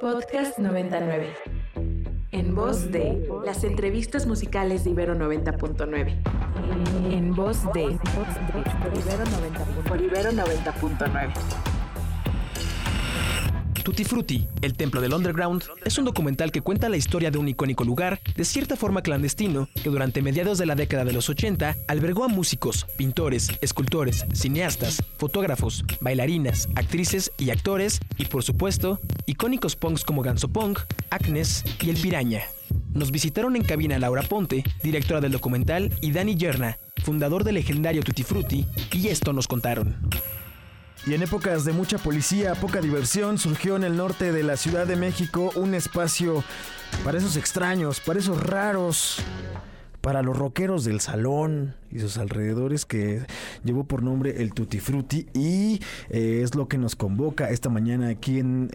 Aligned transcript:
Podcast 0.00 0.58
99. 0.60 1.34
En 2.30 2.54
voz 2.54 2.92
de 2.92 3.28
las 3.44 3.64
entrevistas 3.64 4.26
musicales 4.26 4.84
de 4.84 4.90
Ibero 4.90 5.16
90.9. 5.16 7.12
En 7.12 7.34
voz 7.34 7.64
de 7.72 7.98
Ibero 10.00 10.30
90.9. 10.30 11.67
Tutti 13.88 14.04
Frutti, 14.04 14.46
el 14.60 14.74
templo 14.74 15.00
del 15.00 15.14
underground, 15.14 15.64
es 15.82 15.96
un 15.96 16.04
documental 16.04 16.52
que 16.52 16.60
cuenta 16.60 16.90
la 16.90 16.98
historia 16.98 17.30
de 17.30 17.38
un 17.38 17.48
icónico 17.48 17.84
lugar, 17.84 18.20
de 18.36 18.44
cierta 18.44 18.76
forma 18.76 19.00
clandestino, 19.00 19.66
que 19.82 19.88
durante 19.88 20.20
mediados 20.20 20.58
de 20.58 20.66
la 20.66 20.74
década 20.74 21.06
de 21.06 21.14
los 21.14 21.30
80 21.30 21.74
albergó 21.88 22.24
a 22.24 22.28
músicos, 22.28 22.84
pintores, 22.98 23.48
escultores, 23.62 24.26
cineastas, 24.34 25.02
fotógrafos, 25.16 25.86
bailarinas, 26.02 26.68
actrices 26.74 27.32
y 27.38 27.48
actores, 27.48 28.00
y 28.18 28.26
por 28.26 28.42
supuesto, 28.42 29.00
icónicos 29.24 29.74
punks 29.74 30.04
como 30.04 30.20
Ganso 30.20 30.48
Punk, 30.48 30.80
Agnes 31.08 31.64
y 31.80 31.88
El 31.88 31.96
Piraña. 31.96 32.42
Nos 32.92 33.10
visitaron 33.10 33.56
en 33.56 33.64
cabina 33.64 33.98
Laura 33.98 34.20
Ponte, 34.20 34.64
directora 34.82 35.22
del 35.22 35.32
documental, 35.32 35.94
y 36.02 36.12
Dani 36.12 36.36
Yerna, 36.36 36.76
fundador 37.02 37.42
del 37.42 37.54
legendario 37.54 38.02
Tutti 38.02 38.22
Frutti, 38.22 38.66
y 38.92 39.08
esto 39.08 39.32
nos 39.32 39.48
contaron. 39.48 39.96
Y 41.08 41.14
en 41.14 41.22
épocas 41.22 41.64
de 41.64 41.72
mucha 41.72 41.96
policía, 41.96 42.54
poca 42.54 42.82
diversión, 42.82 43.38
surgió 43.38 43.76
en 43.76 43.84
el 43.84 43.96
norte 43.96 44.30
de 44.30 44.42
la 44.42 44.58
Ciudad 44.58 44.86
de 44.86 44.94
México 44.94 45.50
un 45.54 45.72
espacio 45.72 46.44
para 47.02 47.16
esos 47.16 47.36
extraños, 47.36 47.98
para 47.98 48.18
esos 48.18 48.38
raros, 48.42 49.16
para 50.00 50.22
los 50.22 50.36
rockeros 50.36 50.84
del 50.84 51.00
salón 51.00 51.74
y 51.90 52.00
sus 52.00 52.18
alrededores 52.18 52.84
que 52.84 53.22
llevó 53.64 53.84
por 53.84 54.02
nombre 54.02 54.42
el 54.42 54.52
Tutti 54.52 54.78
Frutti 54.78 55.26
y 55.34 55.80
eh, 56.10 56.40
es 56.42 56.54
lo 56.54 56.68
que 56.68 56.78
nos 56.78 56.96
convoca 56.96 57.50
esta 57.50 57.70
mañana 57.70 58.08
aquí 58.08 58.38
en, 58.38 58.68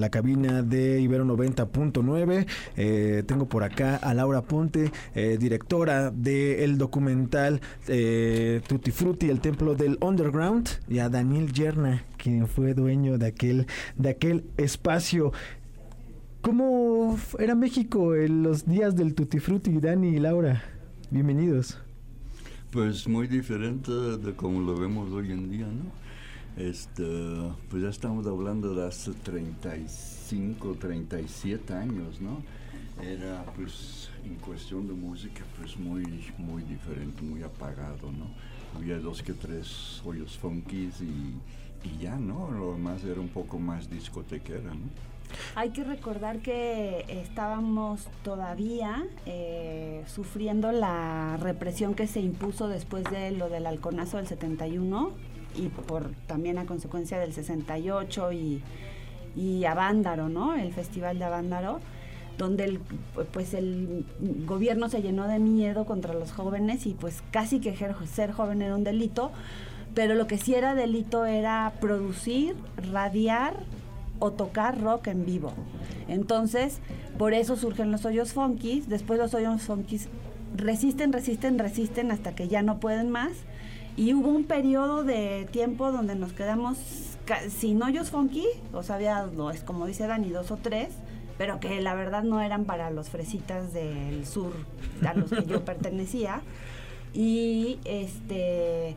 la 0.00 0.08
cabina 0.08 0.62
de 0.62 1.00
Ibero 1.00 1.24
90.9. 1.24 2.46
Eh, 2.76 3.22
tengo 3.26 3.46
por 3.46 3.64
acá 3.64 3.96
a 3.96 4.14
Laura 4.14 4.42
Ponte, 4.42 4.92
eh, 5.14 5.36
directora 5.38 6.10
del 6.10 6.78
documental 6.78 7.60
eh, 7.88 8.60
Tutti 8.66 8.90
Frutti, 8.90 9.28
el 9.30 9.40
templo 9.40 9.74
del 9.74 9.98
underground, 10.00 10.68
y 10.88 10.98
a 10.98 11.08
Daniel 11.08 11.52
Yerna, 11.52 12.04
quien 12.16 12.46
fue 12.48 12.74
dueño 12.74 13.18
de 13.18 13.26
aquel, 13.26 13.66
de 13.96 14.10
aquel 14.10 14.44
espacio. 14.56 15.32
¿Cómo 16.44 17.18
era 17.38 17.54
México 17.54 18.14
en 18.14 18.42
los 18.42 18.66
días 18.66 18.94
del 18.94 19.14
Tutti 19.14 19.38
Frutti, 19.38 19.80
Dani 19.80 20.08
y 20.08 20.18
Laura? 20.18 20.62
Bienvenidos. 21.10 21.78
Pues 22.70 23.08
muy 23.08 23.28
diferente 23.28 23.90
de 23.90 24.36
como 24.36 24.60
lo 24.60 24.78
vemos 24.78 25.10
hoy 25.12 25.32
en 25.32 25.50
día, 25.50 25.66
¿no? 25.66 26.62
Este, 26.62 27.02
pues 27.70 27.82
ya 27.82 27.88
estamos 27.88 28.26
hablando 28.26 28.74
de 28.74 28.86
hace 28.86 29.12
35, 29.12 30.76
37 30.78 31.72
años, 31.72 32.20
¿no? 32.20 32.42
Era 33.02 33.42
pues 33.56 34.10
en 34.26 34.34
cuestión 34.34 34.86
de 34.86 34.92
música 34.92 35.42
pues 35.56 35.78
muy, 35.78 36.30
muy 36.36 36.62
diferente, 36.64 37.22
muy 37.22 37.42
apagado, 37.42 38.12
¿no? 38.12 38.26
Había 38.76 38.98
dos 38.98 39.22
que 39.22 39.32
tres 39.32 40.02
hoyos 40.04 40.36
funkies 40.36 41.00
y, 41.00 41.88
y 41.88 42.02
ya, 42.02 42.16
¿no? 42.16 42.50
Lo 42.50 42.74
demás 42.74 43.02
era 43.02 43.18
un 43.18 43.30
poco 43.30 43.58
más 43.58 43.88
discotequera, 43.88 44.74
¿no? 44.74 45.13
Hay 45.54 45.70
que 45.70 45.84
recordar 45.84 46.38
que 46.38 47.04
estábamos 47.08 48.08
todavía 48.22 49.04
eh, 49.26 50.02
sufriendo 50.06 50.72
la 50.72 51.36
represión 51.40 51.94
que 51.94 52.06
se 52.06 52.20
impuso 52.20 52.68
después 52.68 53.04
de 53.04 53.30
lo 53.30 53.48
del 53.48 53.66
halconazo 53.66 54.16
del 54.16 54.26
71 54.26 55.12
y 55.56 55.68
por 55.68 56.10
también 56.26 56.58
a 56.58 56.66
consecuencia 56.66 57.18
del 57.18 57.32
68 57.32 58.32
y, 58.32 58.62
y 59.36 59.64
Avándaro, 59.64 60.28
¿no? 60.28 60.54
El 60.54 60.72
festival 60.72 61.18
de 61.18 61.24
Avándaro 61.24 61.80
donde 62.38 62.64
el, 62.64 62.80
pues 63.32 63.54
el 63.54 64.04
gobierno 64.46 64.88
se 64.88 65.02
llenó 65.02 65.28
de 65.28 65.38
miedo 65.38 65.84
contra 65.84 66.14
los 66.14 66.32
jóvenes 66.32 66.86
y 66.86 66.94
pues 66.94 67.22
casi 67.30 67.60
que 67.60 67.76
ser 67.76 68.32
joven 68.32 68.62
era 68.62 68.74
un 68.74 68.84
delito, 68.84 69.30
pero 69.94 70.14
lo 70.14 70.26
que 70.26 70.38
sí 70.38 70.54
era 70.54 70.74
delito 70.74 71.24
era 71.26 71.72
producir, 71.80 72.56
radiar 72.92 73.56
o 74.18 74.32
tocar 74.32 74.80
rock 74.80 75.08
en 75.08 75.24
vivo. 75.24 75.52
Entonces, 76.08 76.80
por 77.18 77.34
eso 77.34 77.56
surgen 77.56 77.90
los 77.90 78.04
hoyos 78.04 78.32
funkies, 78.32 78.88
después 78.88 79.18
los 79.18 79.34
hoyos 79.34 79.62
funkies 79.62 80.08
resisten, 80.56 81.12
resisten, 81.12 81.58
resisten 81.58 82.10
hasta 82.10 82.34
que 82.34 82.48
ya 82.48 82.62
no 82.62 82.80
pueden 82.80 83.10
más. 83.10 83.32
Y 83.96 84.12
hubo 84.14 84.28
un 84.28 84.44
periodo 84.44 85.04
de 85.04 85.46
tiempo 85.50 85.92
donde 85.92 86.16
nos 86.16 86.32
quedamos 86.32 86.78
sin 87.48 87.82
hoyos 87.82 88.10
funky, 88.10 88.44
o 88.72 88.82
sea, 88.82 88.96
había, 88.96 89.26
no, 89.26 89.50
es 89.50 89.62
como 89.62 89.86
dice 89.86 90.06
Dani, 90.06 90.30
dos 90.30 90.50
o 90.50 90.56
tres, 90.56 90.90
pero 91.38 91.58
que 91.58 91.80
la 91.80 91.94
verdad 91.94 92.22
no 92.22 92.40
eran 92.40 92.64
para 92.64 92.90
los 92.90 93.08
fresitas 93.08 93.72
del 93.72 94.26
sur 94.26 94.52
a 95.06 95.14
los 95.14 95.30
que 95.30 95.44
yo 95.44 95.64
pertenecía. 95.64 96.42
Y 97.12 97.78
este 97.84 98.96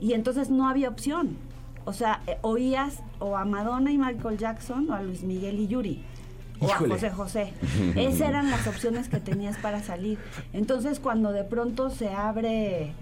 y 0.00 0.12
entonces 0.12 0.50
no 0.50 0.68
había 0.68 0.88
opción. 0.88 1.36
O 1.84 1.92
sea, 1.92 2.22
eh, 2.26 2.38
oías 2.42 3.00
o 3.18 3.36
a 3.36 3.44
Madonna 3.44 3.92
y 3.92 3.98
Michael 3.98 4.38
Jackson 4.38 4.90
o 4.90 4.94
a 4.94 5.02
Luis 5.02 5.22
Miguel 5.22 5.58
y 5.60 5.68
Yuri. 5.68 6.02
O 6.60 6.72
a 6.72 6.76
José 6.76 7.10
José. 7.10 7.52
Esas 7.96 8.28
eran 8.28 8.50
las 8.50 8.66
opciones 8.66 9.08
que 9.08 9.20
tenías 9.20 9.56
para 9.58 9.82
salir. 9.82 10.18
Entonces, 10.52 11.00
cuando 11.00 11.32
de 11.32 11.44
pronto 11.44 11.90
se 11.90 12.10
abre, 12.10 12.92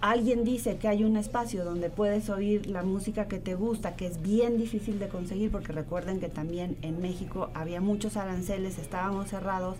alguien 0.00 0.44
dice 0.44 0.76
que 0.76 0.88
hay 0.88 1.04
un 1.04 1.16
espacio 1.16 1.64
donde 1.64 1.90
puedes 1.90 2.30
oír 2.30 2.66
la 2.66 2.82
música 2.82 3.28
que 3.28 3.38
te 3.38 3.54
gusta, 3.54 3.96
que 3.96 4.06
es 4.06 4.22
bien 4.22 4.56
difícil 4.56 4.98
de 4.98 5.08
conseguir, 5.08 5.50
porque 5.50 5.72
recuerden 5.72 6.20
que 6.20 6.28
también 6.28 6.76
en 6.82 7.00
México 7.00 7.50
había 7.54 7.80
muchos 7.80 8.16
aranceles, 8.16 8.78
estábamos 8.78 9.28
cerrados 9.28 9.76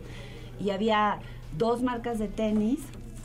y 0.60 0.70
había 0.70 1.18
dos 1.56 1.82
marcas 1.82 2.18
de 2.18 2.28
tenis 2.28 2.80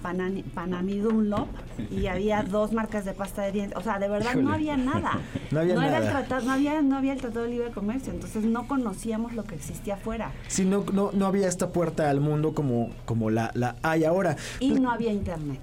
Panani, 0.06 0.44
Panami 0.44 1.00
Dunlop 1.00 1.48
y 1.90 2.06
había 2.06 2.44
dos 2.44 2.74
marcas 2.74 3.06
de 3.06 3.14
pasta 3.14 3.42
de 3.42 3.52
dientes. 3.52 3.76
O 3.76 3.82
sea, 3.82 3.98
de 3.98 4.08
verdad 4.08 4.36
no 4.36 4.54
había 4.54 4.78
nada. 4.78 5.20
No 5.52 5.62
había 5.62 5.74
Era 5.74 5.98
el 6.00 6.10
tratado, 6.10 6.46
no, 6.46 6.52
había, 6.52 6.82
no 6.82 6.98
había 6.98 7.14
el 7.14 7.22
Tratado 7.22 7.46
de 7.46 7.52
Libre 7.52 7.72
Comercio, 7.72 8.12
entonces 8.12 8.44
no 8.44 8.68
conocíamos 8.68 9.34
lo 9.34 9.44
que 9.44 9.56
existía 9.56 9.94
afuera. 9.94 10.32
Sí, 10.48 10.66
no, 10.66 10.84
no, 10.92 11.12
no 11.14 11.26
había 11.26 11.48
esta 11.48 11.70
puerta 11.70 12.10
al 12.10 12.20
mundo 12.20 12.54
como, 12.54 12.90
como 13.06 13.30
la, 13.30 13.52
la 13.54 13.76
hay 13.84 14.04
ahora. 14.04 14.36
Y 14.60 14.72
no 14.72 14.92
había 14.92 15.12
internet. 15.12 15.60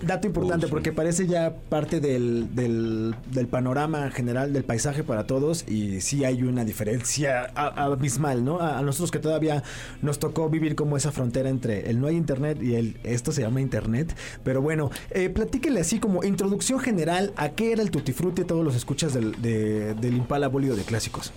Dato 0.00 0.28
importante, 0.28 0.66
Uf. 0.66 0.70
porque 0.70 0.92
parece 0.92 1.26
ya 1.26 1.54
parte 1.68 1.98
del, 2.00 2.54
del, 2.54 3.16
del 3.32 3.46
panorama 3.48 4.10
general 4.12 4.52
del 4.52 4.62
paisaje 4.62 5.02
para 5.02 5.26
todos 5.26 5.68
y 5.68 6.00
sí 6.00 6.24
hay 6.24 6.44
una 6.44 6.64
diferencia 6.64 7.46
abismal, 7.54 8.44
¿no? 8.44 8.60
A, 8.60 8.78
a 8.78 8.82
nosotros 8.82 9.10
que 9.10 9.18
todavía 9.18 9.64
nos 10.00 10.20
tocó 10.20 10.48
vivir 10.48 10.76
como 10.76 10.96
esa 10.96 11.10
frontera 11.10 11.48
entre 11.48 11.90
el 11.90 12.00
no 12.00 12.06
hay 12.06 12.16
internet 12.16 12.62
y 12.62 12.74
el 12.76 12.96
esto 13.02 13.32
se 13.32 13.42
llama 13.42 13.60
internet. 13.60 14.14
Pero 14.44 14.62
bueno, 14.62 14.90
eh, 15.10 15.30
platíquele 15.30 15.80
así 15.80 15.98
como 15.98 16.22
introducción 16.22 16.78
general 16.78 17.32
a 17.36 17.48
qué 17.50 17.72
era 17.72 17.82
el 17.82 17.90
Tutti 17.90 18.12
Frutti 18.12 18.42
a 18.42 18.46
todos 18.46 18.64
los 18.64 18.76
escuchas 18.76 19.14
del, 19.14 19.32
de- 19.42 19.94
del 19.94 20.16
Impala 20.16 20.46
Bólido 20.48 20.76
de 20.76 20.82
Clásicos. 20.82 21.32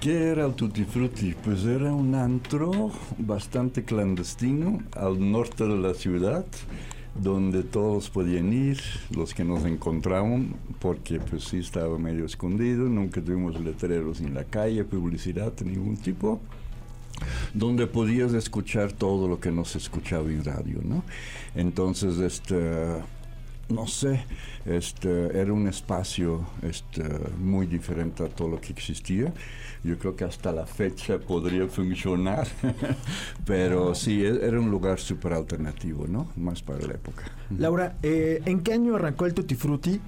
¿Qué 0.00 0.28
era 0.30 0.46
el 0.46 0.54
Tutti 0.54 0.84
Frutti? 0.84 1.34
Pues 1.44 1.64
era 1.66 1.92
un 1.92 2.14
antro 2.14 2.90
bastante 3.18 3.84
clandestino 3.84 4.78
al 4.96 5.30
norte 5.30 5.64
de 5.64 5.76
la 5.76 5.92
ciudad, 5.92 6.46
donde 7.14 7.62
todos 7.62 8.10
podían 8.10 8.52
ir, 8.52 8.80
los 9.10 9.34
que 9.34 9.44
nos 9.44 9.64
encontraban, 9.64 10.54
porque 10.78 11.20
pues 11.20 11.44
sí 11.44 11.58
estaba 11.58 11.98
medio 11.98 12.24
escondido, 12.24 12.88
nunca 12.88 13.20
tuvimos 13.20 13.60
letreros 13.60 14.20
en 14.20 14.34
la 14.34 14.44
calle, 14.44 14.84
publicidad 14.84 15.52
de 15.52 15.64
ningún 15.64 15.96
tipo 15.96 16.40
donde 17.52 17.86
podías 17.86 18.32
escuchar 18.32 18.92
todo 18.92 19.28
lo 19.28 19.40
que 19.40 19.50
no 19.50 19.64
se 19.64 19.78
escuchaba 19.78 20.28
en 20.30 20.44
radio, 20.44 20.80
¿no? 20.82 21.02
Entonces, 21.54 22.18
este, 22.18 23.02
no 23.70 23.86
sé, 23.86 24.24
este, 24.66 25.38
era 25.38 25.52
un 25.52 25.68
espacio 25.68 26.46
este, 26.62 27.02
muy 27.38 27.66
diferente 27.66 28.24
a 28.24 28.28
todo 28.28 28.48
lo 28.48 28.60
que 28.60 28.72
existía. 28.72 29.32
Yo 29.82 29.98
creo 29.98 30.14
que 30.14 30.24
hasta 30.24 30.52
la 30.52 30.66
fecha 30.66 31.18
podría 31.18 31.66
funcionar, 31.68 32.46
pero 33.46 33.94
sí, 33.94 34.24
e- 34.24 34.46
era 34.46 34.60
un 34.60 34.70
lugar 34.70 34.98
súper 35.00 35.32
alternativo, 35.32 36.06
¿no? 36.06 36.28
Más 36.36 36.62
para 36.62 36.80
la 36.86 36.94
época. 36.94 37.24
Laura, 37.56 37.96
eh, 38.02 38.42
¿en 38.44 38.60
qué 38.60 38.74
año 38.74 38.96
arrancó 38.96 39.26
el 39.26 39.34
Tutti 39.34 39.54
Frutti? 39.54 40.00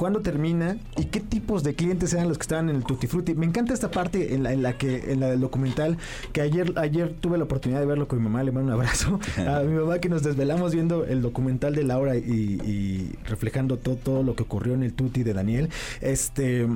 ¿Cuándo 0.00 0.22
termina? 0.22 0.78
¿Y 0.96 1.04
qué 1.04 1.20
tipos 1.20 1.62
de 1.62 1.74
clientes 1.74 2.14
eran 2.14 2.26
los 2.26 2.38
que 2.38 2.44
estaban 2.44 2.70
en 2.70 2.76
el 2.76 2.84
Tutti 2.84 3.06
Frutti? 3.06 3.34
Me 3.34 3.44
encanta 3.44 3.74
esta 3.74 3.90
parte 3.90 4.34
en 4.34 4.44
la, 4.44 4.54
en 4.54 4.62
la 4.62 4.78
que 4.78 5.12
en 5.12 5.20
la 5.20 5.28
del 5.28 5.40
documental 5.40 5.98
que 6.32 6.40
ayer 6.40 6.72
ayer 6.76 7.12
tuve 7.20 7.36
la 7.36 7.44
oportunidad 7.44 7.80
de 7.80 7.86
verlo 7.86 8.08
con 8.08 8.18
mi 8.18 8.24
mamá, 8.24 8.42
le 8.42 8.50
mando 8.50 8.68
un 8.68 8.80
abrazo 8.80 9.20
a 9.46 9.60
mi 9.60 9.74
mamá 9.74 9.98
que 9.98 10.08
nos 10.08 10.22
desvelamos 10.22 10.72
viendo 10.72 11.04
el 11.04 11.20
documental 11.20 11.74
de 11.74 11.84
Laura 11.84 12.16
y, 12.16 12.22
y 12.22 13.18
reflejando 13.26 13.76
todo, 13.76 13.96
todo 13.96 14.22
lo 14.22 14.34
que 14.34 14.44
ocurrió 14.44 14.72
en 14.72 14.84
el 14.84 14.94
Tutti 14.94 15.22
de 15.22 15.34
Daniel. 15.34 15.68
Este 16.00 16.66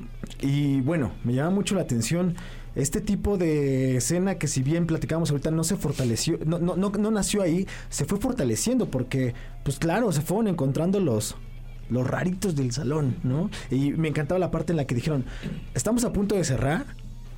y 0.42 0.82
bueno, 0.82 1.12
me 1.24 1.32
llama 1.32 1.48
mucho 1.48 1.76
la 1.76 1.80
atención 1.80 2.34
este 2.74 3.00
tipo 3.00 3.38
de 3.38 3.96
escena 3.96 4.34
que 4.34 4.48
si 4.48 4.62
bien 4.62 4.86
platicamos 4.86 5.30
ahorita 5.30 5.50
no 5.50 5.64
se 5.64 5.76
fortaleció, 5.76 6.38
no, 6.44 6.58
no, 6.58 6.76
no, 6.76 6.90
no 6.90 7.10
nació 7.10 7.40
ahí, 7.40 7.66
se 7.88 8.04
fue 8.04 8.18
fortaleciendo 8.18 8.90
porque, 8.90 9.32
pues 9.62 9.78
claro, 9.78 10.12
se 10.12 10.20
fueron 10.20 10.48
encontrando 10.48 11.00
los, 11.00 11.36
los 11.90 12.06
raritos 12.06 12.54
del 12.54 12.72
salón, 12.72 13.16
¿no? 13.22 13.50
Y 13.70 13.92
me 13.92 14.08
encantaba 14.08 14.38
la 14.38 14.50
parte 14.50 14.72
en 14.72 14.76
la 14.76 14.86
que 14.86 14.94
dijeron, 14.94 15.24
estamos 15.74 16.04
a 16.04 16.12
punto 16.12 16.34
de 16.34 16.44
cerrar, 16.44 16.86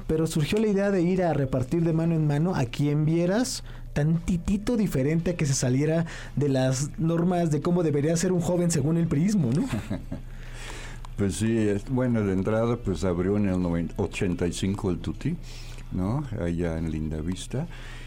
pero 0.07 0.27
surgió 0.27 0.59
la 0.59 0.69
idea 0.69 0.91
de 0.91 1.03
ir 1.03 1.23
a 1.23 1.33
repartir 1.33 1.83
de 1.83 1.93
mano 1.93 2.15
en 2.15 2.27
mano 2.27 2.55
a 2.55 2.65
quien 2.65 3.05
vieras 3.05 3.65
tantitito 3.93 4.77
diferente 4.77 5.31
a 5.31 5.37
que 5.37 5.47
se 5.47 5.55
saliera 5.55 6.05
de 6.37 6.51
las 6.51 6.91
normas 6.99 7.51
de 7.51 7.63
cómo 7.63 7.83
debería 7.83 8.15
ser 8.17 8.31
un 8.31 8.41
joven 8.41 8.71
según 8.71 8.99
el 8.99 9.07
prismo, 9.07 9.51
¿no? 9.53 9.65
Pues 11.17 11.37
sí, 11.37 11.67
bueno, 11.89 12.23
de 12.23 12.35
entrada 12.35 12.77
pues 12.77 13.03
abrió 13.03 13.39
en 13.39 13.49
el 13.49 13.89
85 13.97 14.91
el 14.91 14.99
Tuti, 14.99 15.35
¿no? 15.93 16.23
Allá 16.39 16.77
en 16.77 16.91
Linda 16.91 17.23
Vista. 17.23 17.67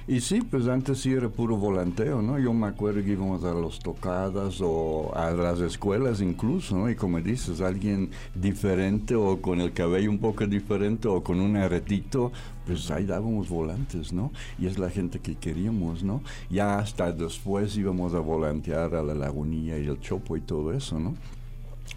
Y 0.10 0.22
sí, 0.22 0.42
pues 0.42 0.68
antes 0.68 1.02
sí 1.02 1.14
era 1.14 1.30
puro 1.30 1.56
volanteo, 1.56 2.20
¿no? 2.24 2.40
Yo 2.40 2.52
me 2.52 2.66
acuerdo 2.66 3.04
que 3.04 3.12
íbamos 3.12 3.44
a 3.44 3.54
los 3.54 3.78
tocadas 3.78 4.60
o 4.60 5.16
a 5.16 5.30
las 5.30 5.60
escuelas 5.60 6.20
incluso, 6.20 6.76
¿no? 6.76 6.90
Y 6.90 6.96
como 6.96 7.22
dices, 7.22 7.62
alguien 7.62 8.10
diferente 8.34 9.14
o 9.14 9.40
con 9.40 9.62
el 9.62 9.72
cabello 9.72 10.10
un 10.10 10.18
poco 10.18 10.48
diferente 10.48 11.08
o 11.08 11.22
con 11.22 11.40
un 11.40 11.58
aretito, 11.58 12.32
pues 12.66 12.90
ahí 12.90 13.06
dábamos 13.06 13.50
volantes, 13.50 14.12
¿no? 14.12 14.32
Y 14.58 14.66
es 14.66 14.80
la 14.80 14.90
gente 14.90 15.20
que 15.20 15.36
queríamos, 15.36 16.02
¿no? 16.02 16.24
Ya 16.50 16.80
hasta 16.80 17.12
después 17.12 17.78
íbamos 17.78 18.16
a 18.16 18.20
volantear 18.20 18.96
a 18.96 19.04
la 19.04 19.14
lagunilla 19.14 19.78
y 19.78 19.86
el 19.86 20.00
chopo 20.00 20.36
y 20.36 20.42
todo 20.42 20.74
eso, 20.74 21.00
¿no? 21.00 21.14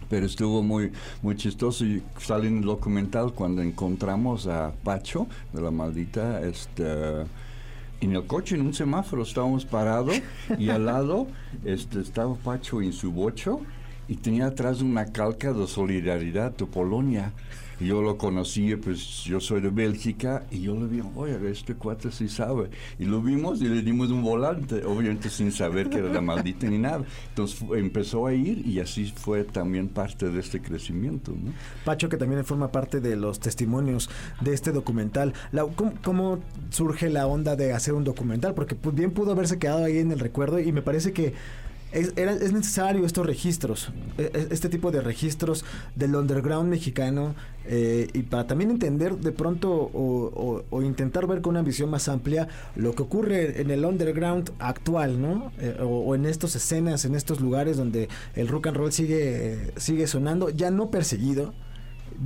pero 0.09 0.25
estuvo 0.25 0.63
muy 0.63 0.91
muy 1.21 1.37
chistoso 1.37 1.85
y 1.85 2.03
sale 2.19 2.49
en 2.49 2.63
documental 2.63 3.33
cuando 3.33 3.63
encontramos 3.63 4.47
a 4.47 4.73
Pacho 4.85 5.27
de 5.53 5.61
la 5.61 5.71
maldita 5.71 6.41
este 6.43 7.25
en 8.03 8.17
el 8.17 8.27
coche, 8.27 8.57
en 8.57 8.63
un 8.63 8.75
semáforo, 8.75 9.23
estábamos 9.23 9.65
parados 9.65 10.21
y 10.59 10.69
al 10.71 10.87
lado 10.87 11.29
este, 11.65 12.01
estaba 12.01 12.35
Pacho 12.35 12.83
en 12.83 12.93
su 12.93 13.13
bocho 13.13 13.61
y 14.09 14.17
tenía 14.17 14.47
atrás 14.47 14.83
una 14.83 15.07
calca 15.07 15.53
de 15.53 15.67
solidaridad 15.67 16.53
de 16.57 16.67
Polonia 16.67 17.33
yo 17.83 18.03
lo 18.03 18.17
conocía, 18.17 18.79
pues 18.79 19.25
yo 19.25 19.41
soy 19.41 19.61
de 19.61 19.71
Bélgica, 19.71 20.45
y 20.51 20.63
yo 20.63 20.75
le 20.75 20.89
dije, 20.89 21.09
oye, 21.17 21.51
este 21.51 21.75
cuate 21.75 22.11
sí 22.11 22.29
sabe. 22.29 22.71
Y 22.99 23.05
lo 23.05 23.21
vimos 23.21 23.61
y 23.61 23.69
le 23.69 23.83
dimos 23.83 24.11
un 24.11 24.23
volante, 24.23 24.85
obviamente 24.85 25.31
sin 25.31 25.53
saber 25.53 25.91
que 25.91 25.99
era 25.99 26.09
la 26.09 26.21
maldita 26.21 26.67
ni 26.67 26.79
nada. 26.79 27.05
Entonces 27.31 27.61
empezó 27.75 28.27
a 28.27 28.35
ir 28.35 28.67
y 28.67 28.81
así 28.81 29.13
fue 29.15 29.45
también 29.45 29.89
parte 29.89 30.31
de 30.31 30.41
este 30.41 30.61
crecimiento. 30.61 31.33
¿no? 31.33 31.53
Pacho, 31.85 32.09
que 32.09 32.17
también 32.17 32.45
forma 32.45 32.71
parte 32.71 33.01
de 33.01 33.17
los 33.17 33.41
testimonios 33.41 34.11
de 34.41 34.55
este 34.55 34.73
documental. 34.73 35.35
¿cómo, 36.03 36.41
surge 36.71 37.11
la 37.11 37.27
onda 37.27 37.57
de 37.57 37.73
hacer 37.73 37.95
un 37.95 38.05
documental? 38.05 38.55
Porque 38.55 38.77
bien 38.93 39.11
pudo 39.13 39.33
haberse 39.33 39.59
quedado 39.59 39.85
ahí 39.85 39.99
en 39.99 40.13
el 40.13 40.19
recuerdo 40.19 40.61
y 40.61 40.73
me 40.73 40.83
parece 40.83 41.13
que 41.13 41.35
es, 41.93 42.13
es, 42.17 42.53
necesario 42.53 43.05
estos 43.05 43.27
registros, 43.27 43.91
e, 44.19 44.23
e, 44.23 44.47
este 44.51 44.69
tipo 44.69 44.91
de 44.91 45.01
registros 45.01 45.65
del 45.95 46.15
underground 46.17 46.71
mexicano 46.71 47.35
eh, 47.65 48.09
y 48.13 48.23
para 48.23 48.47
también 48.47 48.71
entender 48.71 49.17
de 49.17 49.33
pronto 49.33 49.71
o, 49.71 50.83
intentar 50.83 51.27
ver 51.27 51.43
con 51.43 51.51
una 51.51 51.63
visión 51.63 51.91
más 51.91 52.09
amplia 52.09 52.49
lo 52.75 52.95
que 52.95 53.03
ocurre 53.03 53.61
en 53.61 53.71
el 53.71 53.85
underground 53.85 54.51
actual, 54.59 55.21
¿no? 55.21 55.53
Eh, 55.59 55.77
o, 55.81 56.15
en 56.15 56.27
estas 56.27 56.57
escenas, 56.57 57.05
en 57.05 57.15
estos 57.15 57.41
lugares 57.41 57.77
donde 57.77 58.09
el 58.35 58.49
rock 58.49 58.69
and 58.69 58.77
roll 58.77 58.93
sigue, 58.93 59.73
sigue 59.77 60.07
sonando, 60.07 60.51
ya 60.51 60.71
no 60.71 60.91
perseguido, 60.91 61.53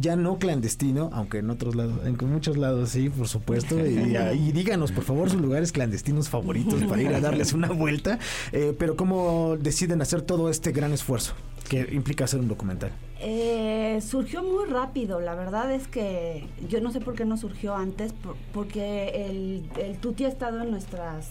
ya 0.00 0.16
no 0.16 0.38
clandestino, 0.38 1.10
aunque 1.12 1.38
en 1.38 1.50
otros 1.50 1.74
lados, 1.74 2.00
en 2.04 2.16
muchos 2.30 2.56
lados 2.56 2.90
sí, 2.90 3.08
por 3.08 3.28
supuesto. 3.28 3.76
Y, 3.86 4.52
díganos, 4.52 4.92
por 4.92 5.04
favor, 5.04 5.30
sus 5.30 5.40
lugares 5.40 5.72
clandestinos 5.72 6.28
favoritos 6.28 6.82
para 6.84 7.02
ir 7.02 7.08
a 7.08 7.20
darles 7.20 7.52
una 7.52 7.68
vuelta. 7.68 8.18
Eh, 8.52 8.74
pero 8.78 8.96
¿cómo 8.96 9.56
deciden 9.58 10.02
hacer 10.02 10.22
todo 10.22 10.50
este 10.50 10.72
gran 10.72 10.92
esfuerzo 10.92 11.34
que 11.68 11.88
implica 11.92 12.24
hacer 12.24 12.40
un 12.40 12.48
documental? 12.48 12.90
Eh, 13.20 14.00
surgió 14.06 14.42
muy 14.42 14.66
rápido, 14.66 15.20
la 15.20 15.34
verdad 15.34 15.72
es 15.72 15.88
que 15.88 16.46
yo 16.68 16.80
no 16.80 16.92
sé 16.92 17.00
por 17.00 17.14
qué 17.14 17.24
no 17.24 17.36
surgió 17.36 17.74
antes, 17.74 18.12
porque 18.52 19.26
el, 19.26 19.68
el 19.82 19.96
Tuti 19.98 20.24
ha 20.24 20.28
estado 20.28 20.62
en 20.62 20.70
nuestras 20.70 21.28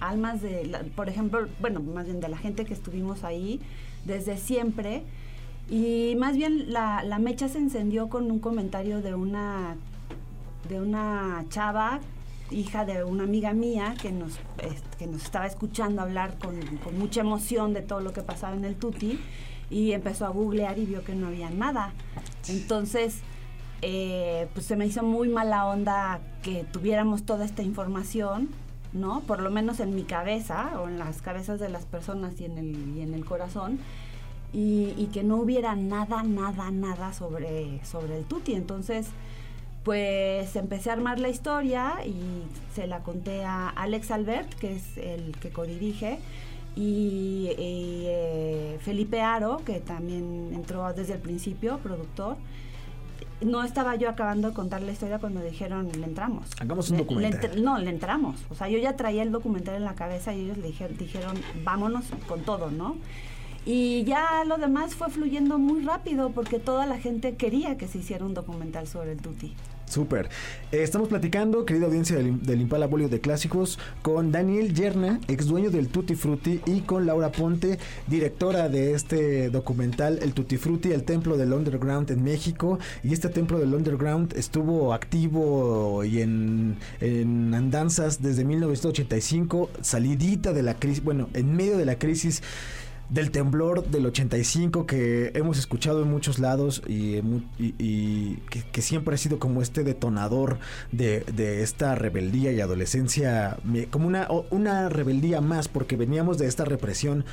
almas 0.00 0.42
de, 0.42 0.90
por 0.94 1.08
ejemplo, 1.08 1.48
bueno, 1.60 1.80
más 1.80 2.06
bien 2.06 2.20
de 2.20 2.28
la 2.28 2.38
gente 2.38 2.64
que 2.64 2.74
estuvimos 2.74 3.24
ahí 3.24 3.60
desde 4.04 4.36
siempre 4.36 5.02
y 5.68 6.14
más 6.16 6.36
bien 6.36 6.72
la, 6.72 7.18
mecha 7.20 7.48
se 7.48 7.58
encendió 7.58 8.08
con 8.08 8.30
un 8.30 8.38
comentario 8.38 9.02
de 9.02 9.14
una, 9.14 9.76
de 10.68 10.80
una 10.80 11.44
chava, 11.50 12.00
hija 12.50 12.84
de 12.84 13.04
una 13.04 13.24
amiga 13.24 13.52
mía, 13.52 13.94
que 14.00 14.10
nos, 14.10 14.38
que 14.98 15.06
nos 15.06 15.22
estaba 15.22 15.46
escuchando 15.46 16.02
hablar 16.02 16.38
con, 16.38 16.58
con 16.78 16.98
mucha 16.98 17.20
emoción 17.20 17.74
de 17.74 17.82
todo 17.82 18.00
lo 18.00 18.12
que 18.12 18.22
pasaba 18.22 18.56
en 18.56 18.64
el 18.64 18.76
Tuti 18.76 19.18
y 19.70 19.92
empezó 19.92 20.26
a 20.26 20.30
googlear 20.30 20.78
y 20.78 20.86
vio 20.86 21.04
que 21.04 21.14
no 21.14 21.26
había 21.26 21.50
nada. 21.50 21.92
Entonces, 22.48 23.20
eh, 23.82 24.48
pues 24.54 24.66
se 24.66 24.76
me 24.76 24.86
hizo 24.86 25.02
muy 25.02 25.28
mala 25.28 25.66
onda 25.66 26.20
que 26.42 26.64
tuviéramos 26.64 27.24
toda 27.24 27.44
esta 27.44 27.62
información, 27.62 28.48
¿no? 28.92 29.20
Por 29.20 29.40
lo 29.40 29.50
menos 29.50 29.80
en 29.80 29.94
mi 29.94 30.02
cabeza 30.02 30.80
o 30.80 30.88
en 30.88 30.98
las 30.98 31.22
cabezas 31.22 31.60
de 31.60 31.68
las 31.68 31.84
personas 31.84 32.40
y 32.40 32.46
en 32.46 32.58
el, 32.58 32.96
y 32.96 33.02
en 33.02 33.14
el 33.14 33.24
corazón 33.24 33.78
y, 34.52 35.08
que 35.12 35.22
no 35.22 35.36
hubiera 35.36 35.74
nada, 35.76 36.22
nada, 36.22 36.70
nada 36.70 37.12
sobre, 37.12 37.84
sobre 37.84 38.18
el 38.18 38.24
Tuti. 38.24 38.54
Entonces, 38.54 39.08
pues 39.84 40.56
empecé 40.56 40.90
a 40.90 40.94
armar 40.94 41.18
la 41.18 41.28
historia 41.28 41.94
y 42.04 42.42
se 42.74 42.86
la 42.86 43.02
conté 43.02 43.44
a 43.44 43.68
Alex 43.68 44.10
Albert, 44.10 44.54
que 44.54 44.76
es 44.76 44.96
el 44.98 45.36
que 45.40 45.50
codirige, 45.50 46.18
y, 46.76 47.48
eh, 47.58 48.78
Felipe 48.82 49.20
Aro, 49.20 49.62
que 49.64 49.80
también 49.80 50.52
entró 50.54 50.92
desde 50.92 51.14
el 51.14 51.18
principio, 51.18 51.78
productor. 51.78 52.36
No 53.40 53.64
estaba 53.64 53.96
yo 53.96 54.08
acabando 54.08 54.48
de 54.48 54.54
contar 54.54 54.82
la 54.82 54.92
historia 54.92 55.18
cuando 55.18 55.40
dijeron, 55.42 55.90
le 55.98 56.04
entramos. 56.04 56.50
Hagamos 56.60 56.90
un 56.90 56.98
documental. 56.98 57.62
no, 57.62 57.78
le 57.78 57.90
entramos. 57.90 58.44
O 58.50 58.54
sea, 58.54 58.68
yo 58.68 58.78
ya 58.78 58.96
traía 58.96 59.22
el 59.22 59.32
documental 59.32 59.76
en 59.76 59.84
la 59.84 59.94
cabeza 59.94 60.34
y 60.34 60.40
ellos 60.40 60.58
le 60.58 60.68
dijeron, 60.68 60.96
dijeron 60.96 61.36
vámonos 61.64 62.04
con 62.26 62.42
todo, 62.42 62.70
¿no? 62.70 62.96
Y 63.64 64.04
ya 64.04 64.44
lo 64.46 64.56
demás 64.56 64.94
fue 64.94 65.10
fluyendo 65.10 65.58
muy 65.58 65.82
rápido 65.82 66.30
porque 66.30 66.58
toda 66.58 66.86
la 66.86 66.98
gente 66.98 67.36
quería 67.36 67.76
que 67.76 67.88
se 67.88 67.98
hiciera 67.98 68.24
un 68.24 68.34
documental 68.34 68.86
sobre 68.86 69.12
el 69.12 69.18
Tuti. 69.18 69.54
Súper. 69.88 70.28
Eh, 70.70 70.82
estamos 70.82 71.08
platicando, 71.08 71.64
querida 71.64 71.86
audiencia 71.86 72.16
del, 72.16 72.60
Impala 72.60 72.86
Bolio 72.86 73.08
de 73.08 73.20
Clásicos, 73.20 73.78
con 74.02 74.30
Daniel 74.32 74.74
Yerna, 74.74 75.20
ex 75.28 75.46
dueño 75.46 75.70
del 75.70 75.88
Tutti 75.88 76.14
Frutti, 76.14 76.60
y 76.66 76.82
con 76.82 77.06
Laura 77.06 77.32
Ponte, 77.32 77.78
directora 78.06 78.68
de 78.68 78.92
este 78.92 79.48
documental, 79.48 80.18
El 80.22 80.34
Tutti 80.34 80.58
Frutti, 80.58 80.92
el 80.92 81.04
templo 81.04 81.36
del 81.36 81.52
underground 81.52 82.10
en 82.10 82.22
México. 82.22 82.78
Y 83.02 83.12
este 83.12 83.28
templo 83.28 83.58
del 83.58 83.74
underground 83.74 84.34
estuvo 84.36 84.92
activo 84.92 86.04
y 86.04 86.20
en, 86.20 86.76
en 87.00 87.54
andanzas 87.54 88.20
desde 88.20 88.44
1985, 88.44 89.70
salidita 89.80 90.52
de 90.52 90.62
la 90.62 90.74
crisis, 90.74 91.02
bueno, 91.02 91.28
en 91.32 91.56
medio 91.56 91.78
de 91.78 91.86
la 91.86 91.98
crisis 91.98 92.42
del 93.10 93.30
temblor 93.30 93.86
del 93.88 94.06
85 94.06 94.86
que 94.86 95.32
hemos 95.34 95.58
escuchado 95.58 96.02
en 96.02 96.10
muchos 96.10 96.38
lados 96.38 96.82
y, 96.86 97.20
que, 98.72 98.82
siempre 98.82 99.14
ha 99.14 99.18
sido 99.18 99.38
como 99.38 99.62
este 99.62 99.82
detonador 99.82 100.58
de, 100.92 101.62
esta 101.62 101.94
rebeldía 101.94 102.52
y 102.52 102.60
adolescencia, 102.60 103.58
como 103.90 104.06
una, 104.06 104.28
una 104.50 104.88
rebeldía 104.88 105.40
más, 105.40 105.68
porque 105.68 105.96
veníamos 105.96 106.38
de 106.38 106.46
esta 106.46 106.64
represión. 106.64 107.24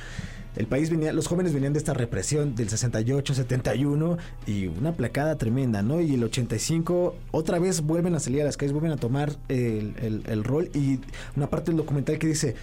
El 0.56 0.66
país 0.66 0.88
venía, 0.88 1.12
los 1.12 1.26
jóvenes 1.26 1.52
venían 1.52 1.74
de 1.74 1.78
esta 1.78 1.92
represión 1.92 2.54
del 2.54 2.70
68, 2.70 3.34
71 3.34 4.16
y 4.46 4.68
una 4.68 4.92
placada 4.92 5.36
tremenda, 5.36 5.82
¿no? 5.82 6.00
Y 6.00 6.14
el 6.14 6.24
85 6.24 7.14
otra 7.30 7.58
vez 7.58 7.82
vuelven 7.82 8.14
a 8.14 8.20
salir 8.20 8.40
a 8.40 8.44
las 8.46 8.56
calles, 8.56 8.72
vuelven 8.72 8.92
a 8.92 8.96
tomar 8.96 9.36
el, 9.48 10.22
el 10.26 10.44
rol 10.44 10.70
y 10.72 11.00
una 11.36 11.50
parte 11.50 11.72
del 11.72 11.76
documental 11.76 12.18
que 12.18 12.28
dice 12.28 12.56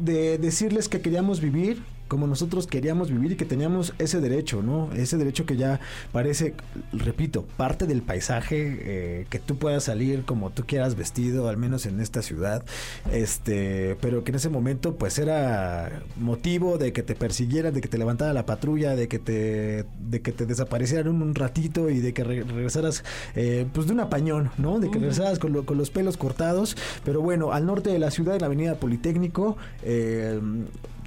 de 0.00 0.38
decirles 0.38 0.88
que 0.88 1.00
queríamos 1.00 1.40
vivir 1.40 1.82
como 2.08 2.26
nosotros 2.26 2.66
queríamos 2.66 3.10
vivir 3.10 3.32
y 3.32 3.36
que 3.36 3.44
teníamos 3.44 3.94
ese 3.98 4.20
derecho, 4.20 4.62
¿no? 4.62 4.90
Ese 4.94 5.16
derecho 5.16 5.46
que 5.46 5.56
ya 5.56 5.78
parece, 6.12 6.54
repito, 6.92 7.44
parte 7.56 7.86
del 7.86 8.02
paisaje, 8.02 8.78
eh, 8.80 9.26
que 9.30 9.38
tú 9.38 9.56
puedas 9.58 9.84
salir 9.84 10.24
como 10.24 10.50
tú 10.50 10.64
quieras 10.66 10.96
vestido, 10.96 11.48
al 11.48 11.58
menos 11.58 11.86
en 11.86 12.00
esta 12.00 12.22
ciudad, 12.22 12.64
este, 13.12 13.96
pero 14.00 14.24
que 14.24 14.32
en 14.32 14.36
ese 14.36 14.48
momento 14.48 14.96
pues 14.96 15.18
era 15.18 16.02
motivo 16.16 16.78
de 16.78 16.92
que 16.92 17.02
te 17.02 17.14
persiguieran, 17.14 17.74
de 17.74 17.80
que 17.80 17.88
te 17.88 17.98
levantara 17.98 18.32
la 18.32 18.46
patrulla, 18.46 18.96
de 18.96 19.08
que 19.08 19.18
te, 19.18 19.84
de 20.00 20.22
que 20.22 20.32
te 20.32 20.46
desaparecieran 20.46 21.08
un, 21.08 21.34
ratito 21.34 21.90
y 21.90 22.00
de 22.00 22.14
que 22.14 22.24
regresaras 22.24 23.04
eh, 23.36 23.66
pues 23.72 23.86
de 23.86 23.92
un 23.92 24.00
apañón, 24.00 24.50
¿no? 24.56 24.80
De 24.80 24.90
que 24.90 24.98
regresaras 24.98 25.38
con, 25.38 25.62
con, 25.64 25.78
los 25.78 25.90
pelos 25.90 26.16
cortados, 26.16 26.76
pero 27.04 27.20
bueno, 27.20 27.52
al 27.52 27.66
norte 27.66 27.90
de 27.90 27.98
la 27.98 28.10
ciudad, 28.10 28.34
en 28.34 28.40
la 28.40 28.46
avenida 28.46 28.74
Politécnico, 28.80 29.56
eh, 29.82 30.40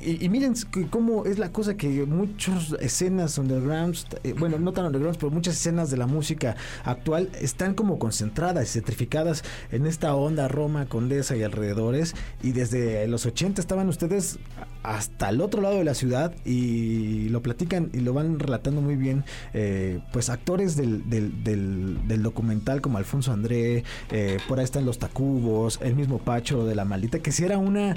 y, 0.04 0.30
miren 0.30 0.56
cómo 0.92 1.26
es 1.26 1.40
la 1.40 1.52
cosa 1.52 1.76
que 1.76 2.06
muchas 2.06 2.74
escenas 2.80 3.38
undergrounds, 3.40 4.06
eh, 4.24 4.36
bueno, 4.38 4.60
no 4.60 4.74
tan 4.74 4.86
undergrounds, 4.86 5.18
pero 5.18 5.32
muchas 5.32 5.56
escenas 5.56 5.90
de 5.90 5.98
la 5.98 6.06
música 6.06 6.56
actual 6.84 7.30
están 7.40 7.74
como 7.74 7.98
concentradas 7.98 8.70
y 8.70 8.74
centrificadas 8.74 9.44
en 9.72 9.88
esta 9.88 10.14
onda 10.14 10.48
Roma, 10.48 10.86
Condesa 10.86 11.36
y 11.36 11.44
alrededores. 11.44 12.14
Y 12.44 12.52
desde 12.52 13.08
los 13.08 13.26
80 13.26 13.62
estaban 13.62 13.88
ustedes 13.88 14.38
hasta 14.84 15.30
el 15.30 15.42
otro 15.42 15.62
lado 15.62 15.78
de 15.78 15.84
la 15.84 15.94
ciudad 15.94 16.34
y 16.44 17.30
lo 17.30 17.42
platican 17.42 17.90
y 17.94 18.00
lo 18.02 18.14
van 18.14 18.40
relatando 18.40 18.82
muy 18.82 18.98
bien, 18.98 19.24
eh, 19.54 20.00
pues 20.12 20.30
actores 20.30 20.76
del, 20.76 21.10
del, 21.10 22.22
documental 22.22 22.82
como 22.82 22.98
Alfonso 22.98 23.32
André, 23.32 23.84
eh, 24.12 24.38
por 24.48 24.60
ahí 24.60 24.66
están 24.66 24.86
los 24.86 25.00
Tacubos, 25.00 25.80
el 25.82 25.96
mismo 25.96 26.20
Pacho 26.20 26.66
de 26.66 26.76
la 26.76 26.86
Maldita, 26.86 27.20
que 27.20 27.32
si 27.32 27.46
era 27.46 27.58
una 27.58 27.96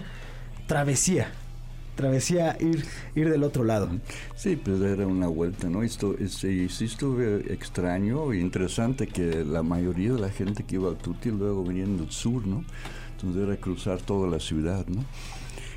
travesía 0.66 1.28
travesía 1.94 2.56
ir, 2.60 2.84
ir 3.14 3.30
del 3.30 3.42
otro 3.42 3.64
lado. 3.64 3.88
Sí, 4.36 4.56
pues 4.56 4.80
era 4.80 5.06
una 5.06 5.28
vuelta, 5.28 5.68
¿no? 5.68 5.82
Esto, 5.82 6.16
sí, 6.28 6.68
sí 6.68 6.84
estuve 6.84 7.52
extraño 7.52 8.32
e 8.32 8.38
interesante 8.38 9.06
que 9.06 9.44
la 9.44 9.62
mayoría 9.62 10.12
de 10.12 10.20
la 10.20 10.30
gente 10.30 10.64
que 10.64 10.76
iba 10.76 10.88
al 10.88 10.96
Tuti 10.96 11.30
luego 11.30 11.64
venían 11.64 11.96
del 11.96 12.10
sur, 12.10 12.46
¿no? 12.46 12.64
Entonces 13.16 13.42
era 13.42 13.56
cruzar 13.56 14.00
toda 14.00 14.28
la 14.28 14.40
ciudad, 14.40 14.86
¿no? 14.86 15.04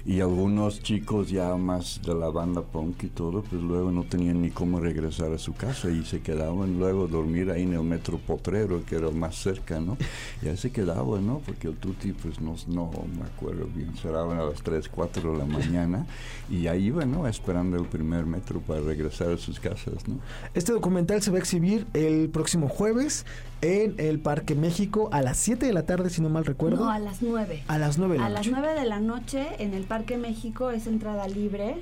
Y 0.07 0.21
algunos 0.21 0.81
chicos 0.81 1.29
ya 1.29 1.53
más 1.57 2.01
de 2.01 2.15
la 2.15 2.29
banda 2.29 2.61
punk 2.61 3.03
y 3.03 3.07
todo, 3.07 3.41
pues 3.41 3.61
luego 3.61 3.91
no 3.91 4.03
tenían 4.03 4.41
ni 4.41 4.51
cómo 4.51 4.79
regresar 4.79 5.33
a 5.33 5.37
su 5.37 5.53
casa 5.53 5.89
y 5.89 6.05
se 6.05 6.21
quedaban 6.21 6.79
luego 6.79 7.03
a 7.03 7.07
dormir 7.07 7.51
ahí 7.51 7.63
en 7.63 7.73
el 7.73 7.83
metro 7.83 8.17
Potrero, 8.17 8.85
que 8.85 8.95
era 8.95 9.11
más 9.11 9.35
cerca, 9.35 9.81
¿no? 9.81 9.97
Y 10.41 10.47
ahí 10.47 10.55
se 10.55 10.71
quedaban, 10.71 11.27
¿no? 11.27 11.39
Porque 11.39 11.67
el 11.67 11.75
Tuti, 11.75 12.13
pues 12.13 12.39
no, 12.39 12.55
no 12.67 12.89
me 13.19 13.25
acuerdo 13.25 13.67
bien, 13.75 13.97
cerraban 13.97 14.39
a 14.39 14.45
las 14.45 14.61
3, 14.61 14.87
4 14.87 15.33
de 15.33 15.37
la 15.39 15.45
mañana 15.45 16.05
y 16.49 16.67
ahí 16.67 16.85
iban, 16.85 17.11
¿no? 17.11 17.27
Esperando 17.27 17.75
el 17.75 17.85
primer 17.85 18.25
metro 18.25 18.61
para 18.61 18.79
regresar 18.79 19.31
a 19.31 19.37
sus 19.37 19.59
casas, 19.59 20.07
¿no? 20.07 20.19
Este 20.53 20.71
documental 20.71 21.21
se 21.21 21.31
va 21.31 21.35
a 21.35 21.39
exhibir 21.41 21.85
el 21.93 22.29
próximo 22.29 22.69
jueves 22.69 23.25
en 23.59 23.95
el 23.97 24.19
Parque 24.19 24.55
México 24.55 25.09
a 25.11 25.21
las 25.21 25.35
7 25.35 25.65
de 25.65 25.73
la 25.73 25.85
tarde, 25.85 26.09
si 26.09 26.21
no 26.21 26.29
mal 26.29 26.45
recuerdo. 26.45 26.85
No, 26.85 26.91
a 26.91 26.99
las 26.99 27.21
9. 27.21 27.63
A 27.67 27.77
las 27.77 27.97
9 27.97 28.13
de 28.13 28.19
la 28.19 28.29
noche. 28.29 28.39
A 28.39 28.53
las 28.53 28.63
9 28.63 28.79
de 28.79 28.85
la 28.85 28.99
noche 29.01 29.47
en 29.59 29.73
el 29.73 29.83
Parque 29.83 29.96
México 30.17 30.71
es 30.71 30.87
entrada 30.87 31.27
libre. 31.27 31.75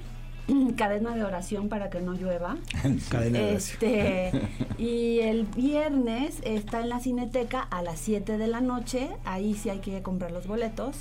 cadena 0.78 1.16
de 1.16 1.24
oración 1.24 1.70
para 1.70 1.90
que 1.90 2.02
no 2.02 2.14
llueva. 2.14 2.58
cadena 3.10 3.40
de 3.40 3.56
este, 3.56 4.32
y 4.78 5.20
el 5.20 5.46
viernes 5.46 6.40
está 6.44 6.82
en 6.82 6.90
la 6.90 7.00
Cineteca 7.00 7.62
a 7.62 7.82
las 7.82 8.00
7 8.00 8.38
de 8.38 8.48
la 8.48 8.62
noche. 8.62 9.10
Ahí 9.26 9.56
sí 9.56 9.70
hay 9.70 9.80
que 9.80 10.02
comprar 10.02 10.32
los 10.32 10.48
boletos. 10.48 10.98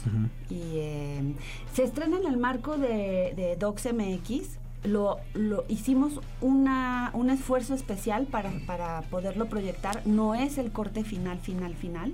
Y 0.48 0.62
eh, 0.76 1.34
se 1.72 1.84
estrena 1.84 2.16
en 2.18 2.26
el 2.26 2.36
marco 2.36 2.78
de, 2.78 3.34
de 3.36 3.56
Docs 3.58 3.92
MX 3.92 4.58
lo, 4.84 5.18
lo 5.32 5.64
hicimos 5.68 6.20
una, 6.40 7.10
un 7.14 7.30
esfuerzo 7.30 7.74
especial 7.74 8.26
para, 8.26 8.52
para 8.66 9.02
poderlo 9.02 9.46
proyectar. 9.46 10.06
No 10.06 10.34
es 10.34 10.58
el 10.58 10.70
corte 10.70 11.04
final, 11.04 11.38
final, 11.38 11.74
final, 11.74 12.12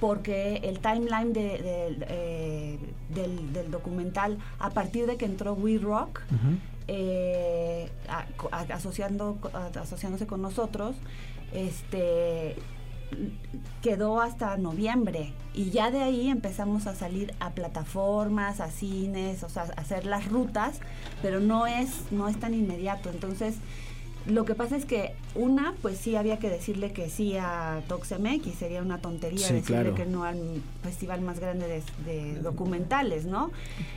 porque 0.00 0.56
el 0.64 0.80
timeline 0.80 1.32
de, 1.32 1.60
eh, 2.08 2.78
del, 3.08 3.70
documental, 3.70 4.38
a 4.58 4.70
partir 4.70 5.06
de 5.06 5.16
que 5.16 5.24
entró 5.24 5.54
We 5.54 5.78
Rock, 5.78 6.20
eh, 6.88 7.90
asociando, 8.70 9.38
asociándose 9.80 10.26
con 10.26 10.42
nosotros, 10.42 10.96
este 11.52 12.56
quedó 13.82 14.20
hasta 14.20 14.56
noviembre 14.56 15.32
y 15.54 15.70
ya 15.70 15.92
de 15.92 16.02
ahí 16.02 16.28
empezamos 16.28 16.88
a 16.88 16.94
salir 16.96 17.34
a 17.38 17.50
plataformas, 17.50 18.60
a 18.60 18.70
cines, 18.70 19.44
o 19.44 19.48
sea, 19.48 19.62
a 19.62 19.80
hacer 19.80 20.06
las 20.06 20.26
rutas, 20.26 20.80
pero 21.22 21.38
no 21.38 21.66
es 21.66 22.10
no 22.10 22.28
es 22.28 22.38
tan 22.38 22.52
inmediato. 22.52 23.10
Entonces, 23.10 23.56
lo 24.26 24.44
que 24.44 24.54
pasa 24.54 24.76
es 24.76 24.84
que 24.84 25.14
una, 25.36 25.74
pues 25.82 25.98
sí 25.98 26.16
había 26.16 26.38
que 26.38 26.48
decirle 26.48 26.92
que 26.92 27.08
sí 27.08 27.36
a 27.36 27.82
Toxemex 27.88 28.46
y 28.46 28.52
sería 28.52 28.82
una 28.82 28.98
tontería 28.98 29.48
decirle 29.52 29.94
que 29.94 30.06
no 30.06 30.24
al 30.24 30.62
festival 30.82 31.20
más 31.20 31.38
grande 31.38 31.82
de, 32.04 32.40
documentales, 32.40 33.24
¿no? 33.24 33.50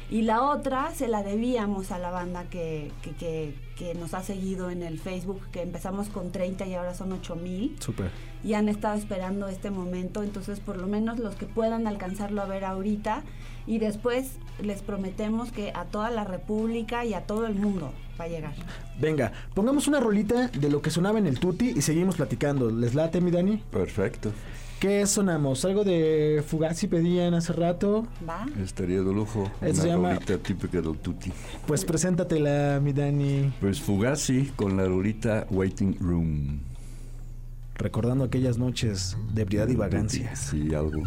Y 0.09 0.23
la 0.23 0.43
otra 0.43 0.93
se 0.93 1.07
la 1.07 1.23
debíamos 1.23 1.91
a 1.91 1.99
la 1.99 2.11
banda 2.11 2.45
que, 2.49 2.91
que, 3.01 3.53
que, 3.75 3.95
nos 3.95 4.13
ha 4.13 4.23
seguido 4.23 4.69
en 4.69 4.83
el 4.83 4.99
Facebook, 4.99 5.41
que 5.51 5.61
empezamos 5.61 6.09
con 6.09 6.31
30 6.31 6.65
y 6.67 6.73
ahora 6.73 6.93
son 6.93 7.11
8 7.11 7.35
mil. 7.35 7.75
Súper. 7.79 8.11
Y 8.43 8.53
han 8.53 8.69
estado 8.69 8.97
esperando 8.97 9.47
este 9.47 9.69
momento, 9.69 10.23
entonces 10.23 10.59
por 10.59 10.77
lo 10.77 10.87
menos 10.87 11.19
los 11.19 11.35
que 11.35 11.45
puedan 11.45 11.87
alcanzarlo 11.87 12.41
a 12.41 12.45
ver 12.45 12.65
ahorita 12.65 13.23
y 13.67 13.77
después 13.77 14.31
les 14.63 14.81
prometemos 14.81 15.51
que 15.51 15.71
a 15.75 15.85
toda 15.85 16.09
la 16.09 16.23
República 16.23 17.05
y 17.05 17.13
a 17.13 17.21
todo 17.27 17.45
el 17.45 17.55
mundo 17.55 17.93
va 18.19 18.25
a 18.25 18.27
llegar. 18.27 18.53
Venga, 18.99 19.31
pongamos 19.53 19.87
una 19.87 19.99
rolita 19.99 20.47
de 20.47 20.69
lo 20.69 20.81
que 20.81 20.89
sonaba 20.89 21.19
en 21.19 21.27
el 21.29 21.39
Tuti 21.39 21.73
y 21.75 21.81
seguimos 21.81 22.15
platicando. 22.15 22.69
¿Les 22.69 22.95
late, 22.95 23.21
mi 23.21 23.31
Dani? 23.31 23.63
Perfecto. 23.71 24.31
¿Qué 24.79 25.05
sonamos? 25.05 25.63
¿Algo 25.65 25.83
de 25.83 26.43
Fugazi 26.45 26.87
pedían 26.87 27.33
hace 27.33 27.53
rato? 27.53 28.07
Va. 28.27 28.45
Estaría 28.63 28.97
de 28.97 29.13
lujo. 29.13 29.51
una 29.61 29.73
se 29.73 29.87
llama... 29.87 30.17
típica 30.17 30.81
del 30.81 30.97
Tuti. 30.97 31.31
Pues 31.67 31.85
preséntatela, 31.85 32.79
mi 32.81 32.93
Dani. 32.93 33.53
Pues 33.59 33.79
Fugazi 33.79 34.51
con 34.55 34.77
la 34.77 34.85
rolita 34.85 35.45
Waiting 35.49 35.97
Room 35.99 36.59
recordando 37.79 38.25
aquellas 38.25 38.57
noches 38.57 39.17
de 39.33 39.41
ebriedad 39.41 39.67
y 39.69 39.75
vagancia. 39.75 40.35
Sí, 40.35 40.75
algo. 40.75 41.01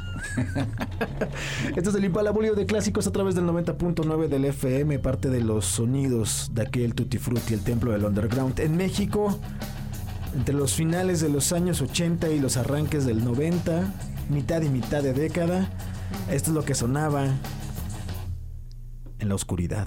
Esto 1.76 1.90
es 1.90 1.96
el 1.96 2.04
Impalabolio 2.04 2.54
de 2.54 2.66
Clásicos 2.66 3.06
a 3.06 3.12
través 3.12 3.34
del 3.34 3.44
90.9 3.44 4.28
del 4.28 4.46
FM, 4.46 4.98
parte 4.98 5.28
de 5.28 5.42
los 5.42 5.66
sonidos 5.66 6.50
de 6.54 6.62
aquel 6.62 6.94
Tutti 6.94 7.18
Frutti, 7.18 7.54
el 7.54 7.60
templo 7.60 7.92
del 7.92 8.04
underground 8.04 8.58
en 8.58 8.76
México. 8.76 9.38
Entre 10.34 10.54
los 10.54 10.74
finales 10.74 11.20
de 11.20 11.28
los 11.28 11.52
años 11.52 11.80
80 11.82 12.30
y 12.30 12.40
los 12.40 12.56
arranques 12.56 13.04
del 13.04 13.22
90, 13.24 13.92
mitad 14.30 14.62
y 14.62 14.68
mitad 14.68 15.02
de 15.02 15.12
década, 15.12 15.68
esto 16.30 16.50
es 16.50 16.54
lo 16.54 16.64
que 16.64 16.74
sonaba 16.74 17.26
en 19.18 19.28
la 19.28 19.34
oscuridad. 19.34 19.86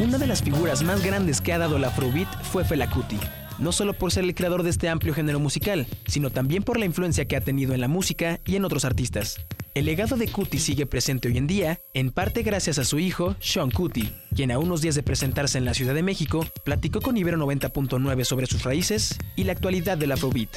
Una 0.00 0.16
de 0.16 0.28
las 0.28 0.42
figuras 0.42 0.84
más 0.84 1.02
grandes 1.02 1.40
que 1.40 1.52
ha 1.52 1.58
dado 1.58 1.78
la 1.78 1.88
Afrobeat 1.88 2.28
fue 2.44 2.64
Fela 2.64 2.88
Kuti, 2.88 3.18
no 3.58 3.72
solo 3.72 3.92
por 3.92 4.12
ser 4.12 4.24
el 4.24 4.34
creador 4.34 4.62
de 4.62 4.70
este 4.70 4.88
amplio 4.88 5.14
género 5.14 5.40
musical, 5.40 5.86
sino 6.06 6.30
también 6.30 6.62
por 6.62 6.78
la 6.78 6.84
influencia 6.84 7.26
que 7.26 7.36
ha 7.36 7.40
tenido 7.40 7.74
en 7.74 7.80
la 7.80 7.88
música 7.88 8.40
y 8.44 8.56
en 8.56 8.64
otros 8.64 8.84
artistas. 8.84 9.44
El 9.74 9.86
legado 9.86 10.16
de 10.16 10.28
Kuti 10.28 10.58
sigue 10.58 10.86
presente 10.86 11.28
hoy 11.28 11.38
en 11.38 11.46
día, 11.46 11.78
en 11.94 12.10
parte 12.10 12.42
gracias 12.42 12.78
a 12.78 12.84
su 12.84 12.98
hijo, 12.98 13.36
Sean 13.40 13.70
Kuti, 13.70 14.12
quien 14.34 14.50
a 14.50 14.58
unos 14.58 14.80
días 14.80 14.94
de 14.94 15.02
presentarse 15.02 15.58
en 15.58 15.64
la 15.64 15.74
Ciudad 15.74 15.94
de 15.94 16.02
México, 16.02 16.46
platicó 16.64 17.00
con 17.00 17.16
Ibero 17.16 17.38
90.9 17.38 18.24
sobre 18.24 18.46
sus 18.46 18.64
raíces 18.64 19.18
y 19.36 19.44
la 19.44 19.52
actualidad 19.52 19.98
del 19.98 20.12
Afrobeat. 20.12 20.50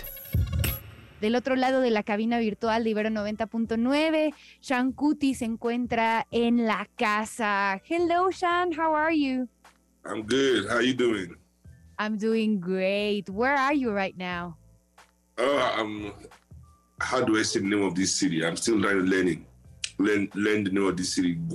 Del 1.21 1.35
otro 1.35 1.55
lado 1.55 1.81
de 1.81 1.91
la 1.91 2.01
cabina 2.01 2.39
virtual 2.39 2.83
de 2.83 2.89
Ibero 2.89 3.09
90.9, 3.09 4.33
Sean 4.59 4.91
Cuti 4.91 5.35
se 5.35 5.45
encuentra 5.45 6.25
en 6.31 6.65
la 6.65 6.89
casa. 6.95 7.79
Hello, 7.87 8.31
Sean. 8.31 8.71
How 8.73 8.95
are 8.95 9.15
you? 9.15 9.47
I'm 10.03 10.23
good. 10.23 10.67
How 10.67 10.81
you 10.81 10.95
doing? 10.95 11.40
I'm 12.01 12.17
doing 12.17 12.59
great. 12.59 13.29
Where 13.29 13.53
are 13.53 13.75
you 13.75 13.91
right 13.91 14.17
now? 14.17 14.57
Uh, 15.37 15.71
I'm. 15.77 16.11
How 16.99 17.21
do 17.21 17.37
I 17.37 17.43
say 17.43 17.59
the 17.59 17.67
name 17.67 17.83
of 17.83 17.93
this 17.93 18.11
city? 18.11 18.43
I'm 18.43 18.57
still 18.57 18.77
learning. 18.77 19.45
Learn, 19.99 20.27
learn 20.33 20.63
the 20.63 20.71
name 20.71 20.87
of 20.87 20.97
this 20.97 21.13
city. 21.13 21.37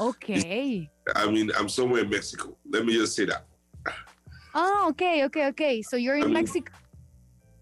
Okay. 0.00 0.88
I 1.14 1.30
mean, 1.30 1.50
I'm 1.58 1.68
somewhere 1.68 2.04
in 2.04 2.08
Mexico. 2.08 2.56
Let 2.70 2.86
me 2.86 2.94
just 2.94 3.14
say 3.14 3.26
that. 3.26 3.44
Oh, 4.54 4.86
okay, 4.88 5.26
okay, 5.26 5.48
okay. 5.48 5.82
So 5.82 5.96
you're 5.96 6.16
in 6.16 6.24
I 6.24 6.40
Mexico. 6.40 6.72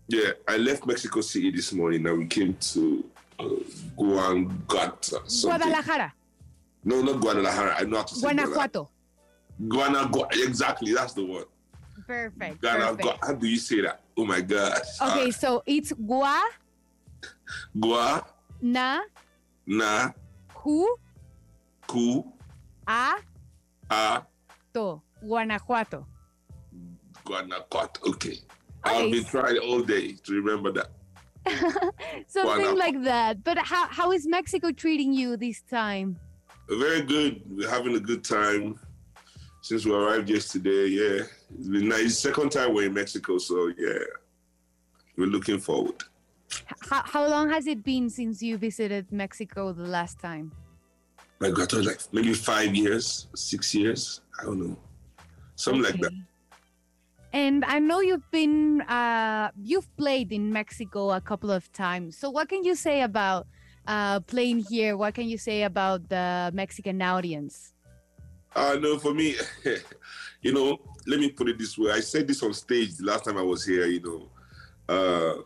Yeah, 0.06 0.30
I 0.46 0.56
left 0.56 0.86
Mexico 0.86 1.20
City 1.20 1.50
this 1.50 1.72
morning 1.72 2.06
and 2.06 2.16
we 2.16 2.26
came 2.26 2.54
to 2.54 3.04
uh. 3.40 3.48
Guadalajara. 3.96 6.12
No, 6.84 7.02
not 7.02 7.20
Guadalajara. 7.20 7.74
I 7.76 7.82
know 7.82 7.96
how 7.96 8.02
to 8.04 8.14
say 8.14 8.20
Guanajuato. 8.20 8.88
Guanajuato. 9.66 10.28
Exactly, 10.44 10.94
that's 10.94 11.14
the 11.14 11.24
word. 11.24 11.46
Perfect. 12.06 12.60
Guanajuato. 12.60 13.18
How 13.22 13.34
do 13.34 13.46
you 13.46 13.56
say 13.56 13.80
that? 13.82 14.00
Oh 14.16 14.24
my 14.24 14.40
gosh. 14.40 15.00
Okay, 15.00 15.28
uh, 15.28 15.32
so 15.32 15.62
it's 15.66 15.92
Gua. 15.92 16.40
Gua. 17.78 18.24
Na. 18.62 19.00
Na. 19.66 20.10
Ku. 20.54 20.96
Ku. 21.86 22.24
A. 22.86 23.14
A. 23.90 24.22
To. 24.74 25.02
Guanajuato. 25.20 26.06
Guanajuato. 27.24 28.10
Okay. 28.10 28.38
I've 28.84 29.10
been 29.10 29.24
trying 29.24 29.58
all 29.58 29.82
day 29.82 30.12
to 30.12 30.32
remember 30.32 30.72
that. 30.72 30.90
Something 32.26 32.76
like 32.76 33.02
that. 33.04 33.42
But 33.42 33.58
how, 33.58 33.86
how 33.88 34.12
is 34.12 34.26
Mexico 34.26 34.70
treating 34.70 35.12
you 35.12 35.36
this 35.36 35.62
time? 35.62 36.18
very 36.68 37.00
good. 37.00 37.40
We're 37.48 37.68
having 37.68 37.96
a 37.96 38.00
good 38.00 38.22
time 38.22 38.78
since 39.68 39.84
we 39.84 39.92
arrived 39.92 40.30
yesterday. 40.30 40.86
Yeah, 40.86 41.24
it's 41.58 41.68
been 41.68 41.88
nice. 41.88 42.18
Second 42.18 42.50
time 42.50 42.72
we're 42.72 42.86
in 42.86 42.94
Mexico, 42.94 43.36
so 43.36 43.70
yeah, 43.76 44.04
we're 45.18 45.26
looking 45.36 45.58
forward. 45.58 46.02
How, 46.88 47.02
how 47.04 47.28
long 47.28 47.50
has 47.50 47.66
it 47.66 47.84
been 47.84 48.08
since 48.08 48.40
you 48.40 48.56
visited 48.56 49.12
Mexico 49.12 49.74
the 49.74 49.84
last 49.84 50.18
time? 50.18 50.52
My 51.40 51.50
God, 51.50 51.70
like 51.74 52.00
maybe 52.12 52.32
five 52.32 52.74
years, 52.74 53.26
six 53.34 53.74
years. 53.74 54.22
I 54.40 54.44
don't 54.46 54.58
know, 54.58 54.78
something 55.56 55.84
okay. 55.84 55.92
like 55.92 56.00
that. 56.00 56.12
And 57.34 57.62
I 57.66 57.78
know 57.78 58.00
you've 58.00 58.30
been, 58.30 58.80
uh, 58.80 59.50
you've 59.62 59.94
played 59.98 60.32
in 60.32 60.50
Mexico 60.50 61.10
a 61.10 61.20
couple 61.20 61.50
of 61.50 61.70
times. 61.74 62.16
So 62.16 62.30
what 62.30 62.48
can 62.48 62.64
you 62.64 62.74
say 62.74 63.02
about 63.02 63.46
uh, 63.86 64.20
playing 64.20 64.60
here? 64.60 64.96
What 64.96 65.12
can 65.12 65.28
you 65.28 65.36
say 65.36 65.64
about 65.64 66.08
the 66.08 66.50
Mexican 66.54 67.02
audience? 67.02 67.74
Uh, 68.58 68.74
no, 68.74 68.98
for 68.98 69.14
me, 69.14 69.36
you 70.42 70.52
know, 70.52 70.80
let 71.06 71.20
me 71.20 71.30
put 71.30 71.48
it 71.48 71.58
this 71.58 71.78
way. 71.78 71.92
I 71.92 72.00
said 72.00 72.26
this 72.26 72.42
on 72.42 72.52
stage 72.52 72.96
the 72.96 73.04
last 73.04 73.24
time 73.24 73.38
I 73.38 73.42
was 73.42 73.64
here, 73.64 73.86
you 73.86 74.00
know. 74.00 74.28
Uh, 74.88 75.42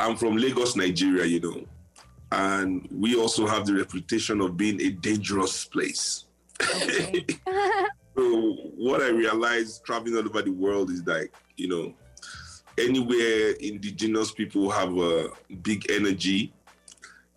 I'm 0.00 0.16
from 0.16 0.36
Lagos, 0.36 0.74
Nigeria, 0.74 1.24
you 1.26 1.38
know, 1.38 1.64
and 2.32 2.88
we 2.90 3.14
also 3.14 3.46
have 3.46 3.66
the 3.66 3.74
reputation 3.74 4.40
of 4.40 4.56
being 4.56 4.80
a 4.80 4.90
dangerous 4.90 5.64
place. 5.64 6.24
Okay. 6.60 7.24
so 8.16 8.54
what 8.76 9.00
I 9.00 9.10
realized 9.10 9.84
traveling 9.84 10.16
all 10.16 10.26
over 10.26 10.42
the 10.42 10.50
world 10.50 10.90
is 10.90 11.06
like, 11.06 11.32
you 11.56 11.68
know, 11.68 11.94
anywhere 12.76 13.52
indigenous 13.60 14.32
people 14.32 14.70
have 14.70 14.96
a 14.98 15.28
big 15.62 15.88
energy, 15.88 16.52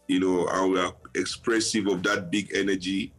you 0.08 0.20
know, 0.20 0.48
and 0.48 0.72
we 0.72 0.79
are 0.79 0.93
expressive 1.13 1.86
of 1.86 2.01
that 2.01 2.31
big 2.31 2.51
energy, 2.55 3.13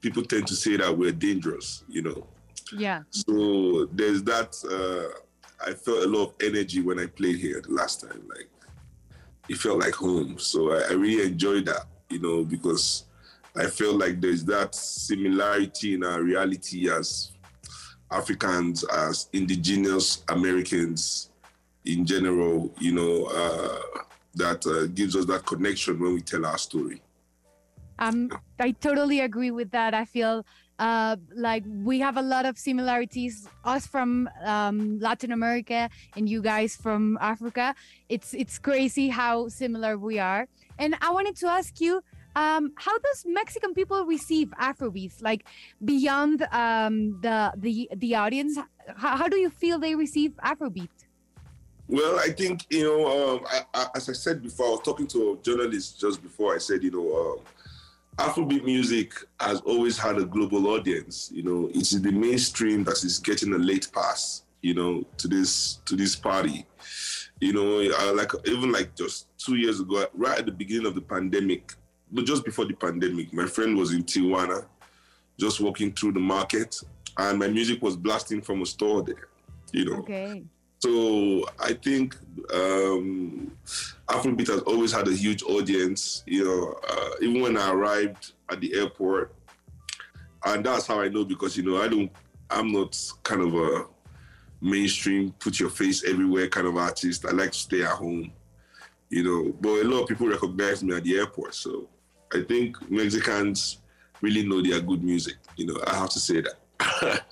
people 0.00 0.22
tend 0.22 0.46
to 0.46 0.54
say 0.54 0.76
that 0.76 0.96
we're 0.96 1.12
dangerous, 1.12 1.84
you 1.88 2.02
know. 2.02 2.26
Yeah. 2.72 3.02
So 3.10 3.86
there's 3.92 4.22
that. 4.24 4.56
Uh, 4.64 5.18
I 5.66 5.72
felt 5.74 6.04
a 6.04 6.06
lot 6.06 6.26
of 6.26 6.34
energy 6.40 6.80
when 6.80 7.00
I 7.00 7.06
played 7.06 7.36
here 7.36 7.60
the 7.60 7.72
last 7.72 8.00
time. 8.00 8.22
Like 8.28 8.48
it 9.48 9.58
felt 9.58 9.80
like 9.80 9.94
home. 9.94 10.38
So 10.38 10.72
I, 10.72 10.90
I 10.90 10.92
really 10.92 11.26
enjoyed 11.26 11.66
that, 11.66 11.86
you 12.10 12.20
know, 12.20 12.44
because 12.44 13.04
I 13.56 13.66
feel 13.66 13.96
like 13.96 14.20
there's 14.20 14.44
that 14.44 14.74
similarity 14.74 15.94
in 15.94 16.04
our 16.04 16.22
reality 16.22 16.90
as 16.90 17.32
Africans, 18.10 18.84
as 18.84 19.28
indigenous 19.32 20.22
Americans 20.28 21.30
in 21.84 22.04
general, 22.06 22.72
you 22.78 22.92
know, 22.92 23.24
uh, 23.26 24.02
that 24.34 24.64
uh, 24.66 24.86
gives 24.94 25.16
us 25.16 25.24
that 25.26 25.44
connection 25.44 25.98
when 25.98 26.14
we 26.14 26.20
tell 26.20 26.46
our 26.46 26.58
story. 26.58 27.02
Um, 27.98 28.30
I 28.58 28.72
totally 28.72 29.20
agree 29.20 29.50
with 29.50 29.70
that. 29.72 29.94
I 29.94 30.04
feel 30.04 30.44
uh, 30.78 31.16
like 31.34 31.64
we 31.66 31.98
have 32.00 32.16
a 32.16 32.22
lot 32.22 32.46
of 32.46 32.56
similarities. 32.58 33.48
Us 33.64 33.86
from 33.86 34.28
um, 34.44 34.98
Latin 35.00 35.32
America 35.32 35.90
and 36.16 36.28
you 36.28 36.40
guys 36.40 36.76
from 36.76 37.18
Africa. 37.20 37.74
It's 38.08 38.34
it's 38.34 38.58
crazy 38.58 39.08
how 39.08 39.48
similar 39.48 39.98
we 39.98 40.18
are. 40.18 40.46
And 40.78 40.96
I 41.00 41.10
wanted 41.10 41.36
to 41.36 41.48
ask 41.48 41.80
you, 41.80 42.00
um, 42.36 42.72
how 42.76 42.96
does 42.98 43.24
Mexican 43.26 43.74
people 43.74 44.06
receive 44.06 44.48
Afrobeats? 44.60 45.20
Like 45.20 45.44
beyond 45.84 46.46
um, 46.52 47.20
the 47.20 47.52
the 47.56 47.90
the 47.96 48.14
audience, 48.14 48.56
how, 48.96 49.16
how 49.16 49.28
do 49.28 49.36
you 49.36 49.50
feel 49.50 49.78
they 49.78 49.94
receive 49.96 50.32
Afrobeat? 50.44 50.88
Well, 51.88 52.18
I 52.20 52.30
think 52.30 52.66
you 52.70 52.84
know, 52.84 53.36
um, 53.36 53.46
I, 53.50 53.62
I, 53.74 53.86
as 53.96 54.08
I 54.08 54.12
said 54.12 54.42
before, 54.42 54.66
I 54.66 54.70
was 54.70 54.82
talking 54.84 55.06
to 55.08 55.32
a 55.32 55.36
journalist 55.42 55.98
just 55.98 56.22
before. 56.22 56.54
I 56.54 56.58
said, 56.58 56.82
you 56.82 56.90
know, 56.90 57.16
um, 57.16 57.38
Afrobeat 58.18 58.64
music 58.64 59.12
has 59.40 59.60
always 59.60 59.96
had 59.96 60.18
a 60.18 60.24
global 60.24 60.66
audience. 60.68 61.30
You 61.32 61.44
know, 61.44 61.70
it's 61.72 61.90
the 61.90 62.10
mainstream 62.10 62.82
that 62.84 63.04
is 63.04 63.18
getting 63.18 63.52
a 63.54 63.58
late 63.58 63.88
pass. 63.92 64.42
You 64.60 64.74
know, 64.74 65.04
to 65.18 65.28
this 65.28 65.80
to 65.84 65.94
this 65.94 66.16
party. 66.16 66.66
You 67.40 67.52
know, 67.52 68.12
like 68.14 68.32
even 68.44 68.72
like 68.72 68.96
just 68.96 69.28
two 69.38 69.54
years 69.54 69.78
ago, 69.78 70.06
right 70.14 70.38
at 70.38 70.46
the 70.46 70.52
beginning 70.52 70.86
of 70.86 70.96
the 70.96 71.00
pandemic, 71.00 71.74
but 72.10 72.24
just 72.24 72.44
before 72.44 72.64
the 72.64 72.74
pandemic, 72.74 73.32
my 73.32 73.46
friend 73.46 73.76
was 73.76 73.92
in 73.92 74.02
Tijuana, 74.02 74.66
just 75.38 75.60
walking 75.60 75.92
through 75.92 76.12
the 76.12 76.20
market, 76.20 76.80
and 77.18 77.38
my 77.38 77.46
music 77.46 77.80
was 77.80 77.96
blasting 77.96 78.42
from 78.42 78.62
a 78.62 78.66
store 78.66 79.04
there. 79.04 79.28
You 79.72 79.84
know. 79.84 79.96
Okay. 79.98 80.42
So 80.80 81.44
I 81.58 81.72
think 81.72 82.16
um, 82.54 83.50
Afrobeat 84.08 84.46
has 84.46 84.60
always 84.60 84.92
had 84.92 85.08
a 85.08 85.12
huge 85.12 85.42
audience. 85.42 86.22
You 86.26 86.44
know, 86.44 86.80
uh, 86.88 87.10
even 87.20 87.42
when 87.42 87.56
I 87.56 87.72
arrived 87.72 88.32
at 88.50 88.60
the 88.60 88.74
airport, 88.74 89.34
and 90.44 90.64
that's 90.64 90.86
how 90.86 91.00
I 91.00 91.08
know 91.08 91.24
because 91.24 91.56
you 91.56 91.64
know 91.64 91.82
I 91.82 91.88
don't, 91.88 92.10
I'm 92.50 92.70
not 92.72 92.96
kind 93.24 93.42
of 93.42 93.54
a 93.54 93.86
mainstream, 94.60 95.32
put 95.40 95.58
your 95.58 95.70
face 95.70 96.04
everywhere 96.04 96.48
kind 96.48 96.66
of 96.66 96.76
artist. 96.76 97.26
I 97.26 97.32
like 97.32 97.52
to 97.52 97.58
stay 97.58 97.82
at 97.82 97.90
home. 97.90 98.32
You 99.10 99.24
know, 99.24 99.52
but 99.60 99.70
a 99.70 99.84
lot 99.84 100.02
of 100.02 100.08
people 100.08 100.28
recognize 100.28 100.84
me 100.84 100.94
at 100.94 101.02
the 101.02 101.16
airport. 101.16 101.54
So 101.54 101.88
I 102.32 102.42
think 102.42 102.76
Mexicans 102.90 103.78
really 104.20 104.46
know 104.46 104.62
their 104.62 104.80
good 104.80 105.02
music. 105.02 105.36
You 105.56 105.66
know, 105.66 105.80
I 105.86 105.96
have 105.96 106.10
to 106.10 106.20
say 106.20 106.42
that. 106.42 107.24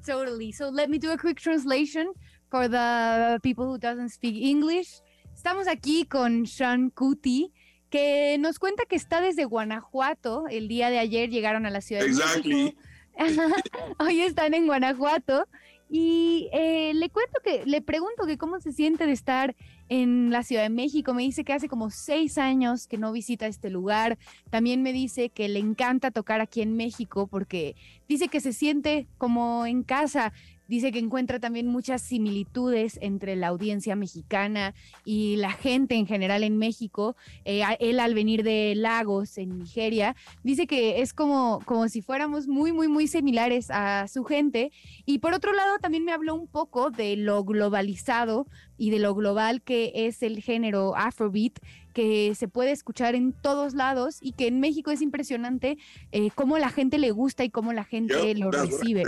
totally. 0.06 0.52
So 0.52 0.68
let 0.68 0.88
me 0.88 0.96
do 0.96 1.10
a 1.10 1.18
quick 1.18 1.38
translation 1.38 2.14
for 2.50 2.68
the 2.68 3.38
people 3.42 3.66
who 3.66 3.78
doesn't 3.78 4.10
speak 4.10 4.36
English. 4.36 5.02
Estamos 5.34 5.68
aquí 5.68 6.04
con 6.04 6.46
Sean 6.46 6.90
Cuti, 6.90 7.52
que 7.90 8.36
nos 8.38 8.58
cuenta 8.58 8.84
que 8.86 8.96
está 8.96 9.20
desde 9.20 9.44
Guanajuato. 9.44 10.46
El 10.48 10.68
día 10.68 10.90
de 10.90 10.98
ayer 10.98 11.30
llegaron 11.30 11.66
a 11.66 11.70
la 11.70 11.80
ciudad 11.80 12.02
de 12.02 12.08
México. 12.08 12.80
Hoy 13.98 14.20
están 14.20 14.54
en 14.54 14.66
Guanajuato 14.66 15.46
y 15.90 16.48
eh, 16.52 16.92
le 16.94 17.08
cuento 17.08 17.40
que, 17.42 17.64
le 17.64 17.80
pregunto 17.80 18.26
que 18.26 18.36
cómo 18.36 18.60
se 18.60 18.72
siente 18.72 19.06
de 19.06 19.12
estar 19.12 19.56
en 19.88 20.30
la 20.30 20.42
Ciudad 20.42 20.62
de 20.62 20.70
México. 20.70 21.14
Me 21.14 21.22
dice 21.22 21.44
que 21.44 21.54
hace 21.54 21.68
como 21.68 21.90
seis 21.90 22.36
años 22.36 22.86
que 22.86 22.98
no 22.98 23.10
visita 23.10 23.46
este 23.46 23.70
lugar. 23.70 24.18
También 24.50 24.82
me 24.82 24.92
dice 24.92 25.30
que 25.30 25.48
le 25.48 25.58
encanta 25.60 26.10
tocar 26.10 26.40
aquí 26.40 26.60
en 26.60 26.76
México 26.76 27.26
porque 27.26 27.74
dice 28.06 28.28
que 28.28 28.40
se 28.40 28.52
siente 28.52 29.08
como 29.16 29.64
en 29.66 29.82
casa. 29.82 30.32
Dice 30.68 30.92
que 30.92 30.98
encuentra 30.98 31.40
también 31.40 31.66
muchas 31.66 32.02
similitudes 32.02 32.98
entre 33.00 33.36
la 33.36 33.48
audiencia 33.48 33.96
mexicana 33.96 34.74
y 35.02 35.36
la 35.36 35.50
gente 35.50 35.94
en 35.94 36.06
general 36.06 36.44
en 36.44 36.58
México. 36.58 37.16
Eh, 37.46 37.62
él 37.80 37.98
al 38.00 38.12
venir 38.12 38.42
de 38.42 38.74
Lagos, 38.76 39.38
en 39.38 39.58
Nigeria, 39.58 40.14
dice 40.42 40.66
que 40.66 41.00
es 41.00 41.14
como, 41.14 41.60
como 41.64 41.88
si 41.88 42.02
fuéramos 42.02 42.48
muy, 42.48 42.72
muy, 42.72 42.86
muy 42.86 43.08
similares 43.08 43.70
a 43.70 44.08
su 44.08 44.24
gente. 44.24 44.70
Y 45.06 45.20
por 45.20 45.32
otro 45.32 45.54
lado, 45.54 45.78
también 45.78 46.04
me 46.04 46.12
habló 46.12 46.34
un 46.34 46.46
poco 46.46 46.90
de 46.90 47.16
lo 47.16 47.44
globalizado 47.44 48.46
y 48.76 48.90
de 48.90 48.98
lo 48.98 49.14
global 49.14 49.62
que 49.62 49.92
es 49.94 50.22
el 50.22 50.42
género 50.42 50.94
Afrobeat, 50.96 51.60
que 51.94 52.34
se 52.34 52.46
puede 52.46 52.72
escuchar 52.72 53.14
en 53.14 53.32
todos 53.32 53.72
lados 53.72 54.18
y 54.20 54.32
que 54.32 54.46
en 54.46 54.60
México 54.60 54.90
es 54.90 55.00
impresionante 55.00 55.78
eh, 56.12 56.30
cómo 56.34 56.58
la 56.58 56.68
gente 56.68 56.98
le 56.98 57.10
gusta 57.10 57.42
y 57.42 57.50
cómo 57.50 57.72
la 57.72 57.84
gente 57.84 58.34
lo 58.34 58.50
recibe. 58.50 59.04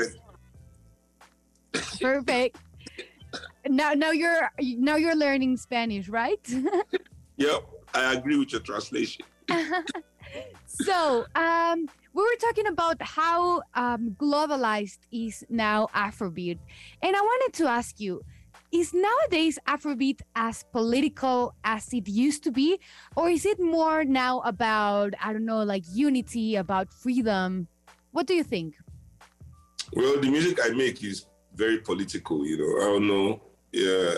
Perfect. 2.00 2.56
now, 3.68 3.92
now 3.92 4.10
you're 4.10 4.50
now 4.60 4.96
you're 4.96 5.16
learning 5.16 5.56
Spanish, 5.56 6.08
right? 6.08 6.40
yep, 7.36 7.62
I 7.94 8.14
agree 8.14 8.36
with 8.36 8.52
your 8.52 8.60
translation. 8.60 9.24
so, 10.66 11.26
um, 11.34 11.86
we 12.14 12.22
were 12.22 12.40
talking 12.40 12.66
about 12.66 13.00
how 13.00 13.62
um, 13.74 14.16
globalized 14.18 14.98
is 15.12 15.44
now 15.48 15.88
Afrobeat, 15.94 16.58
and 17.02 17.16
I 17.16 17.20
wanted 17.20 17.52
to 17.58 17.66
ask 17.66 18.00
you: 18.00 18.22
Is 18.72 18.92
nowadays 18.94 19.58
Afrobeat 19.66 20.20
as 20.34 20.64
political 20.72 21.54
as 21.64 21.92
it 21.92 22.08
used 22.08 22.42
to 22.44 22.50
be, 22.50 22.80
or 23.16 23.30
is 23.30 23.46
it 23.46 23.60
more 23.60 24.04
now 24.04 24.40
about 24.40 25.14
I 25.22 25.32
don't 25.32 25.46
know, 25.46 25.62
like 25.62 25.84
unity, 25.92 26.56
about 26.56 26.92
freedom? 26.92 27.68
What 28.12 28.26
do 28.26 28.34
you 28.34 28.42
think? 28.42 28.74
Well, 29.92 30.20
the 30.20 30.30
music 30.30 30.58
I 30.62 30.70
make 30.70 31.02
is 31.02 31.26
very 31.54 31.78
political. 31.78 32.44
You 32.46 32.58
know, 32.58 32.82
I 32.82 32.84
don't 32.92 33.06
know. 33.06 33.40
Yeah, 33.72 34.14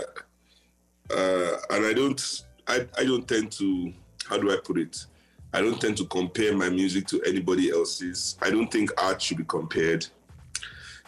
uh, 1.11 1.57
and 1.71 1.87
I 1.87 1.93
don't. 1.93 2.45
I, 2.67 2.87
I 2.99 3.05
don't 3.05 3.27
tend 3.27 3.53
to. 3.53 3.93
How 4.27 4.39
do 4.39 4.51
I 4.51 4.57
put 4.65 4.79
it? 4.79 5.07
I 5.53 5.61
don't 5.61 5.81
tend 5.81 5.99
to 5.99 6.07
compare 6.07 6.57
my 6.57 6.71
music 6.71 7.07
to 7.09 7.23
anybody 7.23 7.71
else's. 7.71 8.39
I 8.41 8.51
don't 8.51 8.71
think 8.71 8.91
art 9.03 9.21
should 9.21 9.37
be 9.37 9.45
compared. 9.45 10.07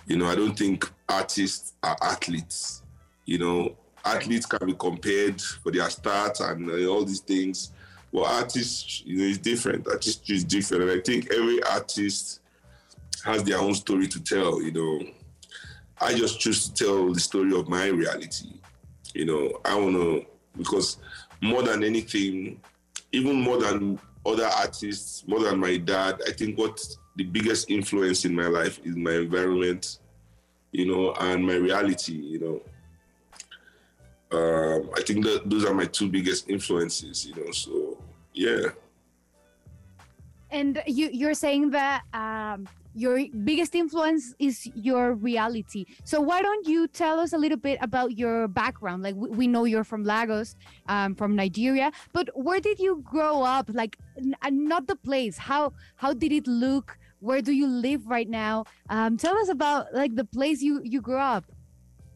You 0.06 0.18
know, 0.18 0.26
I 0.26 0.34
don't 0.34 0.56
think 0.56 0.90
artists 1.08 1.72
are 1.82 1.96
athletes. 2.02 2.82
You 3.24 3.38
know, 3.38 3.76
athletes 4.04 4.44
can 4.44 4.66
be 4.66 4.74
compared 4.74 5.40
for 5.40 5.72
their 5.72 5.84
stats 5.84 6.46
and 6.46 6.68
uh, 6.68 6.92
all 6.92 7.04
these 7.04 7.20
things. 7.20 7.72
Well, 8.12 8.26
artists, 8.26 9.02
you 9.06 9.16
know, 9.16 9.24
is 9.24 9.38
different. 9.38 9.88
Artistry 9.88 10.36
is 10.36 10.44
different, 10.44 10.82
and 10.82 10.92
I 10.92 11.00
think 11.00 11.32
every 11.32 11.62
artist 11.62 12.40
has 13.24 13.42
their 13.42 13.58
own 13.58 13.74
story 13.74 14.06
to 14.08 14.22
tell. 14.22 14.62
You 14.62 14.72
know, 14.72 15.00
I 16.00 16.14
just 16.14 16.40
choose 16.40 16.68
to 16.68 16.84
tell 16.84 17.12
the 17.12 17.20
story 17.20 17.58
of 17.58 17.68
my 17.68 17.86
reality. 17.86 18.52
You 19.14 19.26
know, 19.26 19.60
I 19.64 19.74
want 19.76 19.94
to, 19.94 20.26
because 20.56 20.98
more 21.40 21.62
than 21.62 21.84
anything, 21.84 22.60
even 23.12 23.40
more 23.40 23.58
than 23.58 23.98
other 24.26 24.46
artists, 24.46 25.26
more 25.26 25.40
than 25.40 25.58
my 25.58 25.76
dad. 25.76 26.20
I 26.26 26.32
think 26.32 26.58
what 26.58 26.84
the 27.16 27.24
biggest 27.24 27.70
influence 27.70 28.24
in 28.24 28.34
my 28.34 28.46
life 28.46 28.80
is 28.84 28.96
my 28.96 29.12
environment, 29.12 29.98
you 30.72 30.86
know, 30.86 31.12
and 31.14 31.46
my 31.46 31.54
reality, 31.54 32.14
you 32.14 32.40
know. 32.40 32.60
Um, 34.36 34.90
I 34.96 35.02
think 35.02 35.24
that 35.24 35.48
those 35.48 35.64
are 35.64 35.74
my 35.74 35.84
two 35.84 36.08
biggest 36.08 36.50
influences, 36.50 37.26
you 37.26 37.34
know. 37.36 37.52
So 37.52 37.98
yeah. 38.32 38.68
And 40.50 40.82
you 40.86 41.10
you're 41.12 41.34
saying 41.34 41.70
that 41.70 42.02
um, 42.12 42.68
your 42.94 43.18
biggest 43.44 43.74
influence 43.74 44.34
is 44.38 44.70
your 44.74 45.14
reality. 45.14 45.84
So 46.04 46.20
why 46.20 46.42
don't 46.42 46.66
you 46.66 46.86
tell 46.86 47.18
us 47.18 47.32
a 47.32 47.38
little 47.38 47.58
bit 47.58 47.78
about 47.82 48.16
your 48.16 48.46
background? 48.48 49.02
Like 49.02 49.16
we, 49.16 49.28
we 49.30 49.46
know 49.46 49.64
you're 49.64 49.84
from 49.84 50.04
Lagos, 50.04 50.54
um, 50.88 51.14
from 51.14 51.34
Nigeria, 51.34 51.90
but 52.12 52.28
where 52.34 52.60
did 52.60 52.78
you 52.78 53.02
grow 53.04 53.42
up? 53.42 53.68
Like 53.72 53.98
not 54.50 54.86
the 54.86 54.96
place. 54.96 55.36
How 55.38 55.72
how 55.96 56.14
did 56.14 56.32
it 56.32 56.46
look? 56.46 56.98
Where 57.20 57.40
do 57.40 57.52
you 57.52 57.66
live 57.66 58.06
right 58.06 58.28
now? 58.28 58.64
Um, 58.90 59.16
tell 59.16 59.36
us 59.38 59.48
about 59.48 59.92
like 59.94 60.14
the 60.14 60.24
place 60.24 60.62
you 60.62 60.80
you 60.84 61.00
grew 61.00 61.18
up. 61.18 61.44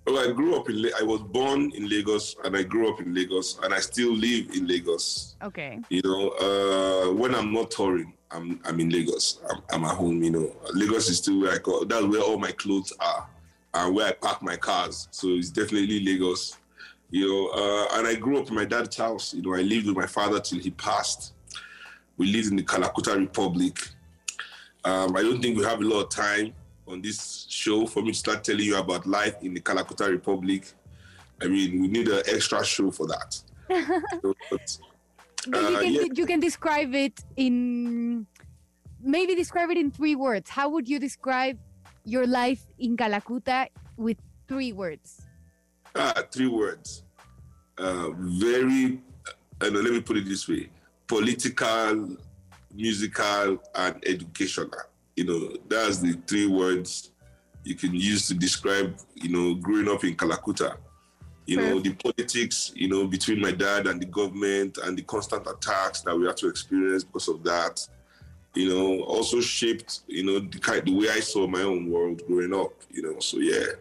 Well, 0.08 0.26
I 0.26 0.32
grew 0.32 0.56
up 0.56 0.70
in. 0.70 0.90
I 0.98 1.02
was 1.02 1.20
born 1.20 1.70
in 1.72 1.86
Lagos, 1.86 2.34
and 2.42 2.56
I 2.56 2.62
grew 2.62 2.90
up 2.90 2.98
in 2.98 3.12
Lagos, 3.12 3.58
and 3.62 3.74
I 3.74 3.80
still 3.80 4.14
live 4.14 4.48
in 4.56 4.66
Lagos. 4.66 5.36
Okay. 5.42 5.80
You 5.90 6.00
know, 6.02 6.30
uh, 6.30 7.12
when 7.12 7.34
I'm 7.34 7.52
not 7.52 7.70
touring, 7.70 8.14
I'm 8.30 8.58
I'm 8.64 8.80
in 8.80 8.88
Lagos. 8.88 9.40
I'm, 9.50 9.62
I'm 9.70 9.84
at 9.84 9.96
home. 9.96 10.22
You 10.22 10.30
know, 10.30 10.56
Lagos 10.72 11.10
is 11.10 11.18
still 11.18 11.42
where 11.42 11.52
I 11.52 11.58
go. 11.58 11.84
That's 11.84 12.06
where 12.06 12.22
all 12.22 12.38
my 12.38 12.52
clothes 12.52 12.90
are, 13.00 13.28
and 13.74 13.94
where 13.94 14.06
I 14.06 14.12
park 14.12 14.40
my 14.40 14.56
cars. 14.56 15.08
So 15.10 15.28
it's 15.28 15.50
definitely 15.50 16.00
Lagos. 16.02 16.56
You 17.10 17.28
know, 17.28 17.48
uh, 17.50 17.98
and 17.98 18.06
I 18.06 18.14
grew 18.14 18.38
up 18.40 18.48
in 18.48 18.54
my 18.54 18.64
dad's 18.64 18.96
house. 18.96 19.34
You 19.34 19.42
know, 19.42 19.54
I 19.54 19.60
lived 19.60 19.88
with 19.88 19.96
my 19.96 20.06
father 20.06 20.40
till 20.40 20.58
he 20.58 20.70
passed. 20.70 21.34
We 22.16 22.32
lived 22.32 22.48
in 22.48 22.56
the 22.56 22.62
Kalakuta 22.62 23.14
Republic. 23.14 23.76
Um, 24.86 25.14
I 25.14 25.20
don't 25.20 25.42
think 25.42 25.58
we 25.58 25.64
have 25.64 25.82
a 25.82 25.84
lot 25.84 26.04
of 26.04 26.08
time 26.08 26.54
on 26.88 27.02
this 27.02 27.46
show 27.48 27.86
for 27.86 28.02
me 28.02 28.12
to 28.12 28.18
start 28.18 28.44
telling 28.44 28.64
you 28.64 28.76
about 28.76 29.06
life 29.06 29.36
in 29.42 29.54
the 29.54 29.60
Kalakuta 29.60 30.08
Republic. 30.10 30.72
I 31.40 31.46
mean, 31.46 31.80
we 31.80 31.88
need 31.88 32.08
an 32.08 32.22
extra 32.26 32.64
show 32.64 32.90
for 32.90 33.06
that. 33.06 33.40
so, 34.22 34.34
but, 34.50 34.78
But 35.46 35.60
you 35.70 35.76
uh, 35.76 35.80
can 35.80 35.92
yeah. 35.92 36.02
you 36.14 36.26
can 36.26 36.40
describe 36.40 36.94
it 36.94 37.24
in 37.36 38.26
maybe 39.00 39.34
describe 39.34 39.70
it 39.70 39.78
in 39.78 39.90
three 39.90 40.14
words. 40.14 40.50
How 40.50 40.68
would 40.68 40.88
you 40.88 40.98
describe 40.98 41.58
your 42.04 42.26
life 42.26 42.66
in 42.78 42.96
Calacuta 42.96 43.68
with 43.96 44.18
three 44.48 44.72
words? 44.72 45.22
Ah, 45.94 46.22
three 46.30 46.48
words. 46.48 47.04
Uh, 47.78 48.10
very, 48.18 49.00
uh, 49.62 49.70
let 49.70 49.92
me 49.92 50.00
put 50.00 50.16
it 50.16 50.26
this 50.26 50.48
way 50.48 50.68
political, 51.06 52.16
musical, 52.74 53.62
and 53.74 54.02
educational. 54.04 54.70
You 55.18 55.24
know, 55.24 55.56
that's 55.66 55.98
the 55.98 56.12
three 56.28 56.46
words 56.46 57.10
you 57.64 57.74
can 57.74 57.92
use 57.92 58.28
to 58.28 58.34
describe, 58.34 58.96
you 59.16 59.30
know, 59.30 59.56
growing 59.56 59.88
up 59.88 60.04
in 60.04 60.14
Kalakuta. 60.14 60.76
You 61.44 61.56
know, 61.56 61.80
the 61.80 61.92
politics, 61.94 62.70
you 62.76 62.88
know, 62.88 63.04
between 63.04 63.40
my 63.40 63.50
dad 63.50 63.88
and 63.88 64.00
the 64.00 64.06
government 64.06 64.78
and 64.84 64.96
the 64.96 65.02
constant 65.02 65.44
attacks 65.48 66.02
that 66.02 66.16
we 66.16 66.24
had 66.24 66.36
to 66.36 66.48
experience 66.48 67.02
because 67.02 67.26
of 67.26 67.42
that, 67.42 67.84
you 68.54 68.68
know, 68.68 69.02
also 69.06 69.40
shaped, 69.40 70.02
you 70.06 70.24
know, 70.24 70.38
the 70.38 70.58
kind 70.60 70.86
the 70.86 70.94
way 70.96 71.08
I 71.10 71.18
saw 71.18 71.48
my 71.48 71.62
own 71.62 71.90
world 71.90 72.22
growing 72.28 72.54
up, 72.54 72.74
you 72.88 73.02
know. 73.02 73.18
So 73.18 73.38
yeah. 73.38 73.72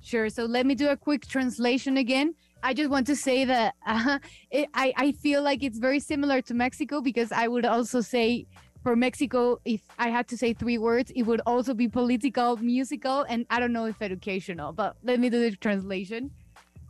Sure. 0.00 0.30
So 0.30 0.46
let 0.46 0.64
me 0.64 0.74
do 0.74 0.88
a 0.88 0.96
quick 0.96 1.26
translation 1.26 1.98
again. 1.98 2.34
I 2.62 2.72
just 2.72 2.88
want 2.88 3.06
to 3.08 3.16
say 3.16 3.44
that 3.44 3.74
uh, 3.86 4.18
it, 4.50 4.70
I, 4.72 4.94
I 4.96 5.12
feel 5.12 5.42
like 5.42 5.62
it's 5.62 5.78
very 5.78 6.00
similar 6.00 6.40
to 6.42 6.54
Mexico 6.54 7.02
because 7.02 7.32
I 7.32 7.48
would 7.48 7.66
also 7.66 8.00
say 8.00 8.46
for 8.82 8.96
Mexico, 8.96 9.60
if 9.64 9.82
I 9.98 10.08
had 10.08 10.26
to 10.28 10.36
say 10.36 10.54
three 10.54 10.78
words, 10.78 11.12
it 11.14 11.24
would 11.24 11.40
also 11.46 11.74
be 11.74 11.88
political, 11.88 12.56
musical, 12.56 13.24
and 13.28 13.44
I 13.50 13.60
don't 13.60 13.72
know 13.72 13.86
if 13.86 14.00
educational, 14.00 14.72
but 14.72 14.96
let 15.02 15.18
me 15.20 15.28
do 15.30 15.38
the 15.38 15.56
translation. 15.56 16.30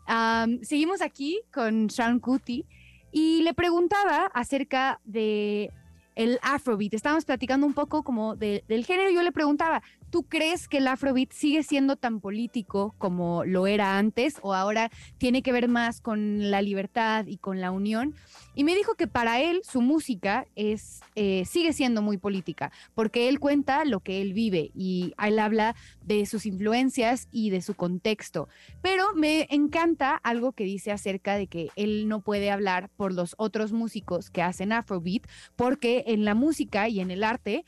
Um, 0.09 0.61
seguimos 0.63 1.01
aquí 1.01 1.41
con 1.53 1.89
Sean 1.89 2.21
Kuti 2.21 2.65
y 3.13 3.43
le 3.43 3.55
preguntaba 3.55 4.31
acerca 4.35 4.99
de 5.05 5.71
el 6.17 6.39
Afrobeat. 6.43 6.95
Estábamos 6.95 7.25
platicando 7.25 7.67
un 7.67 7.75
poco 7.75 8.03
como 8.03 8.35
de- 8.37 8.63
del 8.69 8.85
género. 8.85 9.11
Yo 9.11 9.23
le 9.23 9.33
preguntaba, 9.33 9.83
¿tú 10.11 10.25
crees 10.25 10.69
que 10.69 10.79
el 10.79 10.89
Afrobeat 10.89 11.33
sigue 11.33 11.63
siendo 11.63 11.97
tan 11.97 12.21
político 12.21 12.95
como 12.99 13.45
lo 13.45 13.67
era 13.67 13.99
antes 13.99 14.39
o 14.43 14.55
ahora 14.55 14.91
tiene 15.19 15.43
que 15.43 15.53
ver 15.53 15.69
más 15.69 16.01
con 16.01 16.51
la 16.51 16.63
libertad 16.63 17.27
y 17.27 17.39
con 17.39 17.61
la 17.61 17.71
unión? 17.71 18.15
Y 18.55 18.65
me 18.65 18.75
dijo 18.75 18.95
que 18.95 19.07
para 19.07 19.41
él 19.41 19.61
su 19.65 19.81
música 19.81 20.47
es, 20.57 21.01
eh, 21.15 21.45
sigue 21.47 21.73
siendo 21.73 22.03
muy 22.03 22.19
política, 22.19 22.73
porque 22.95 23.29
él 23.29 23.39
cuenta 23.39 23.85
lo 23.85 24.01
que 24.01 24.21
él 24.21 24.33
vive 24.33 24.71
y 24.75 25.15
él 25.25 25.39
habla 25.39 25.77
de 26.03 26.27
sus 26.27 26.47
influencias 26.47 27.29
y 27.31 27.51
de 27.51 27.63
su 27.63 27.75
contexto. 27.75 28.49
Pero 28.83 29.15
me 29.15 29.47
encanta 29.51 30.17
algo 30.17 30.53
que 30.53 30.65
dice 30.65 30.91
acerca 30.91 31.37
de 31.37 31.47
que 31.47 31.69
él 31.77 32.09
no 32.09 32.21
puede 32.21 32.51
hablar 32.51 32.91
por 32.97 33.15
los 33.15 33.35
otros 33.39 33.73
músicos 33.73 34.31
que 34.31 34.43
hacen 34.43 34.73
Afrobeat, 34.73 35.23
porque 35.57 36.05
en 36.09 36.25
la 36.25 36.35
música 36.35 36.89
y 36.89 37.01
en 37.01 37.11
el 37.11 37.23
arte 37.23 37.65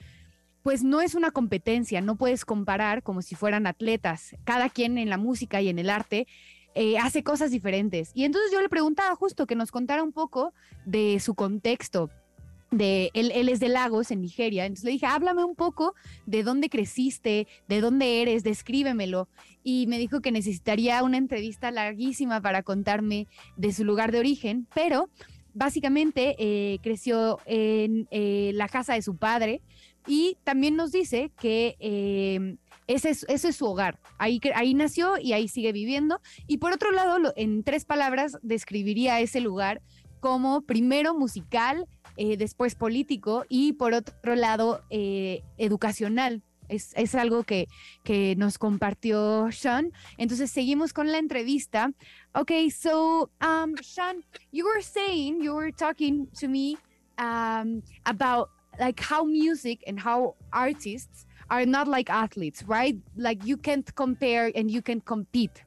pues 0.62 0.84
no 0.84 1.00
es 1.00 1.14
una 1.14 1.30
competencia, 1.30 2.00
no 2.00 2.16
puedes 2.16 2.44
comparar 2.44 3.02
como 3.02 3.22
si 3.22 3.34
fueran 3.34 3.66
atletas. 3.66 4.36
Cada 4.44 4.68
quien 4.68 4.98
en 4.98 5.10
la 5.10 5.18
música 5.18 5.60
y 5.60 5.68
en 5.68 5.78
el 5.78 5.90
arte 5.90 6.26
eh, 6.74 6.98
hace 6.98 7.22
cosas 7.22 7.50
diferentes. 7.50 8.12
Y 8.14 8.24
entonces 8.24 8.50
yo 8.52 8.60
le 8.60 8.68
preguntaba 8.68 9.14
justo 9.16 9.46
que 9.46 9.56
nos 9.56 9.70
contara 9.70 10.02
un 10.02 10.12
poco 10.12 10.54
de 10.84 11.20
su 11.20 11.34
contexto. 11.34 12.10
De, 12.70 13.10
él, 13.12 13.30
es 13.50 13.60
de 13.60 13.68
Lagos, 13.68 14.10
en 14.10 14.22
Nigeria. 14.22 14.64
Entonces 14.64 14.86
le 14.86 14.92
dije, 14.92 15.04
háblame 15.04 15.44
un 15.44 15.54
poco 15.54 15.94
de 16.24 16.42
dónde 16.42 16.70
creciste, 16.70 17.46
de 17.68 17.80
dónde 17.82 18.22
eres, 18.22 18.44
descríbemelo. 18.44 19.28
Y 19.62 19.86
me 19.88 19.98
dijo 19.98 20.22
que 20.22 20.32
necesitaría 20.32 21.02
una 21.02 21.18
entrevista 21.18 21.70
larguísima 21.70 22.40
para 22.40 22.62
contarme 22.62 23.26
de 23.58 23.74
su 23.74 23.84
lugar 23.84 24.10
de 24.10 24.20
origen, 24.20 24.66
pero 24.74 25.10
básicamente 25.52 26.34
eh, 26.38 26.78
creció 26.82 27.40
en 27.44 28.08
eh, 28.10 28.52
la 28.54 28.68
casa 28.68 28.94
de 28.94 29.02
su 29.02 29.16
padre 29.16 29.60
y 30.06 30.36
también 30.44 30.76
nos 30.76 30.92
dice 30.92 31.30
que 31.38 31.76
eh, 31.78 32.56
ese, 32.86 33.10
es, 33.10 33.56
su 33.56 33.66
hogar. 33.66 33.98
Ahí, 34.18 34.40
nació 34.74 35.18
y 35.18 35.32
ahí 35.32 35.48
sigue 35.48 35.72
viviendo. 35.72 36.20
Y 36.46 36.58
por 36.58 36.72
otro 36.72 36.90
lado, 36.90 37.32
en 37.36 37.62
tres 37.62 37.84
palabras, 37.84 38.38
describiría 38.42 39.20
ese 39.20 39.40
lugar 39.40 39.80
como 40.20 40.62
primero 40.62 41.14
musical, 41.14 41.86
eh, 42.16 42.36
después 42.36 42.74
político 42.74 43.44
y 43.48 43.72
por 43.72 43.94
otro 43.94 44.34
lado 44.34 44.82
eh, 44.90 45.42
educacional. 45.58 46.42
Es, 46.68 46.92
es 46.96 47.14
algo 47.14 47.42
que, 47.42 47.68
que 48.02 48.34
nos 48.36 48.56
compartió 48.56 49.50
Sean. 49.52 49.92
Entonces 50.16 50.50
seguimos 50.50 50.92
con 50.92 51.10
la 51.12 51.18
entrevista. 51.18 51.92
Okay, 52.34 52.70
so 52.70 53.30
um, 53.42 53.74
Sean, 53.82 54.24
you 54.52 54.64
were 54.64 54.82
saying, 54.82 55.42
you 55.42 55.54
were 55.54 55.72
talking 55.72 56.28
to 56.40 56.48
me 56.48 56.78
um, 57.18 57.82
about 58.04 58.48
like 58.82 58.98
how 58.98 59.22
music 59.22 59.78
and 59.86 59.96
how 60.08 60.34
artists 60.52 61.24
are 61.54 61.64
not 61.64 61.86
like 61.86 62.10
athletes, 62.10 62.64
right? 62.76 62.96
Like 63.16 63.38
you 63.50 63.56
can't 63.56 63.88
compare 63.94 64.50
and 64.58 64.66
you 64.70 64.82
can 64.82 65.00
compete. 65.00 65.62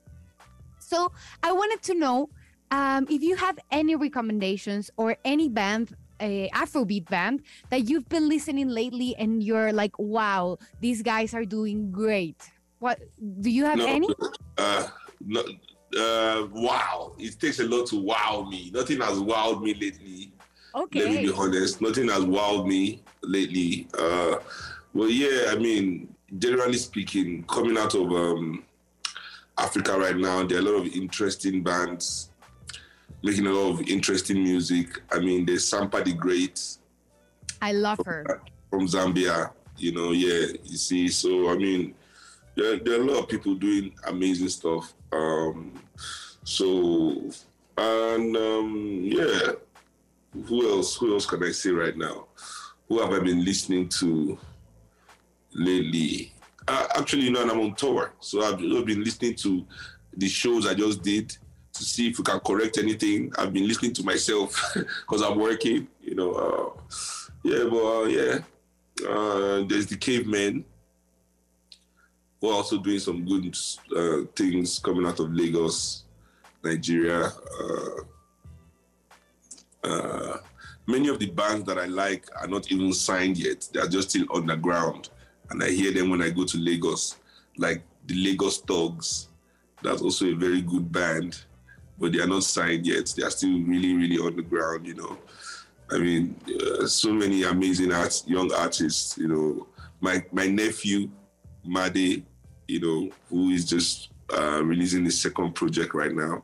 So 0.79 1.11
I 1.41 1.51
wanted 1.53 1.81
to 1.89 1.93
know 2.03 2.29
um, 2.71 3.07
if 3.09 3.21
you 3.23 3.35
have 3.37 3.57
any 3.71 3.95
recommendations 3.95 4.91
or 4.97 5.15
any 5.23 5.47
band, 5.47 5.95
uh, 6.19 6.47
Afrobeat 6.61 7.07
band 7.09 7.43
that 7.71 7.81
you've 7.89 8.09
been 8.09 8.27
listening 8.27 8.67
lately 8.67 9.15
and 9.17 9.41
you're 9.41 9.71
like, 9.71 9.95
wow, 9.97 10.57
these 10.81 11.01
guys 11.01 11.33
are 11.33 11.45
doing 11.45 11.91
great. 11.91 12.39
What 12.79 12.99
do 13.41 13.49
you 13.49 13.63
have 13.65 13.77
No, 13.77 13.87
any? 13.87 14.09
Uh, 14.57 14.87
no, 15.25 15.41
uh, 15.97 16.47
wow. 16.51 17.15
It 17.17 17.39
takes 17.39 17.59
a 17.59 17.67
lot 17.73 17.87
to 17.91 17.97
wow 18.11 18.45
me. 18.49 18.71
Nothing 18.73 18.99
has 18.99 19.17
wowed 19.19 19.63
me 19.63 19.73
lately. 19.73 20.34
Let 20.75 21.11
me 21.11 21.27
be 21.27 21.33
honest. 21.33 21.81
Nothing 21.81 22.09
has 22.09 22.25
wowed 22.25 22.67
me 22.67 23.01
lately. 23.23 23.87
Uh, 23.97 24.37
well, 24.93 25.09
yeah, 25.09 25.51
I 25.51 25.55
mean, 25.55 26.13
generally 26.37 26.77
speaking, 26.77 27.43
coming 27.43 27.77
out 27.77 27.95
of 27.95 28.11
um, 28.11 28.63
Africa 29.57 29.97
right 29.97 30.17
now, 30.17 30.43
there 30.43 30.57
are 30.57 30.61
a 30.61 30.63
lot 30.63 30.85
of 30.85 30.87
interesting 30.87 31.63
bands 31.63 32.29
making 33.23 33.47
a 33.47 33.51
lot 33.51 33.71
of 33.71 33.87
interesting 33.87 34.43
music. 34.43 35.01
I 35.11 35.19
mean, 35.19 35.45
there's 35.45 35.69
Sampa 35.69 36.03
the 36.03 36.13
Great 36.13 36.61
I 37.61 37.71
love 37.71 37.99
her. 38.05 38.41
from 38.69 38.87
Zambia. 38.87 39.51
You 39.77 39.93
know, 39.93 40.11
yeah, 40.11 40.47
you 40.63 40.77
see. 40.77 41.07
So, 41.07 41.49
I 41.49 41.57
mean, 41.57 41.95
there, 42.55 42.77
there 42.77 42.99
are 42.99 43.03
a 43.03 43.05
lot 43.05 43.23
of 43.23 43.27
people 43.27 43.55
doing 43.55 43.93
amazing 44.07 44.49
stuff. 44.49 44.93
Um, 45.11 45.73
so, 46.43 47.29
and 47.77 48.37
um, 48.37 48.99
yeah, 49.03 49.53
who 50.43 50.69
else? 50.69 50.95
Who 50.95 51.13
else 51.13 51.25
can 51.25 51.43
I 51.43 51.51
say 51.51 51.71
right 51.71 51.95
now? 51.97 52.27
Who 52.87 52.99
have 52.99 53.11
I 53.11 53.19
been 53.19 53.43
listening 53.43 53.89
to 53.89 54.37
lately? 55.53 56.33
Uh, 56.67 56.87
actually, 56.95 57.23
you 57.23 57.31
know, 57.31 57.41
I'm 57.41 57.59
on 57.59 57.75
tour, 57.75 58.13
so 58.19 58.41
I've 58.43 58.57
been 58.57 59.03
listening 59.03 59.35
to 59.35 59.65
the 60.17 60.27
shows 60.27 60.65
I 60.65 60.73
just 60.73 61.03
did 61.03 61.35
to 61.73 61.83
see 61.83 62.09
if 62.09 62.17
we 62.17 62.23
can 62.23 62.39
correct 62.39 62.77
anything. 62.77 63.31
I've 63.37 63.53
been 63.53 63.67
listening 63.67 63.93
to 63.93 64.03
myself 64.03 64.59
because 64.73 65.21
I'm 65.21 65.37
working, 65.37 65.87
you 66.01 66.15
know. 66.15 66.31
Uh, 66.31 66.81
yeah, 67.43 67.65
but 67.69 68.01
uh, 68.01 68.03
yeah, 68.05 68.39
uh, 69.07 69.63
there's 69.67 69.87
the 69.87 69.97
cavemen. 69.97 70.65
We're 72.41 72.53
also 72.53 72.77
doing 72.77 72.99
some 72.99 73.25
good 73.25 73.55
uh, 73.95 74.27
things 74.35 74.79
coming 74.79 75.05
out 75.05 75.19
of 75.19 75.33
Lagos, 75.33 76.03
Nigeria. 76.63 77.31
Uh, 79.85 80.37
many 80.87 81.07
of 81.09 81.19
the 81.19 81.29
bands 81.29 81.65
that 81.65 81.77
I 81.77 81.85
like 81.85 82.27
are 82.41 82.47
not 82.47 82.71
even 82.71 82.91
signed 82.93 83.37
yet. 83.37 83.67
They 83.71 83.79
are 83.79 83.87
just 83.87 84.09
still 84.09 84.25
underground. 84.33 85.09
And 85.49 85.63
I 85.63 85.69
hear 85.69 85.91
them 85.93 86.09
when 86.09 86.21
I 86.21 86.29
go 86.29 86.43
to 86.43 86.57
Lagos, 86.57 87.17
like 87.57 87.83
the 88.07 88.15
Lagos 88.15 88.61
Dogs. 88.61 89.29
That's 89.83 90.01
also 90.01 90.25
a 90.25 90.33
very 90.33 90.61
good 90.61 90.91
band, 90.91 91.43
but 91.99 92.11
they 92.11 92.19
are 92.19 92.27
not 92.27 92.43
signed 92.43 92.87
yet. 92.87 93.13
They 93.15 93.23
are 93.23 93.29
still 93.29 93.59
really, 93.61 93.93
really 93.93 94.19
underground, 94.25 94.87
you 94.87 94.95
know. 94.95 95.17
I 95.91 95.99
mean, 95.99 96.35
uh, 96.49 96.87
so 96.87 97.13
many 97.13 97.43
amazing 97.43 97.91
young 98.25 98.51
artists, 98.53 99.17
you 99.17 99.27
know. 99.27 99.67
My, 100.01 100.25
my 100.31 100.47
nephew, 100.47 101.09
Made, 101.67 102.23
you 102.67 102.79
know, 102.79 103.09
who 103.29 103.49
is 103.49 103.65
just 103.65 104.09
uh, 104.31 104.63
releasing 104.63 105.03
his 105.03 105.19
second 105.19 105.53
project 105.53 105.95
right 105.95 106.13
now. 106.13 106.43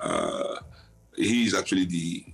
Uh, 0.00 0.56
he 1.14 1.44
is 1.44 1.54
actually 1.54 1.84
the 1.84 2.24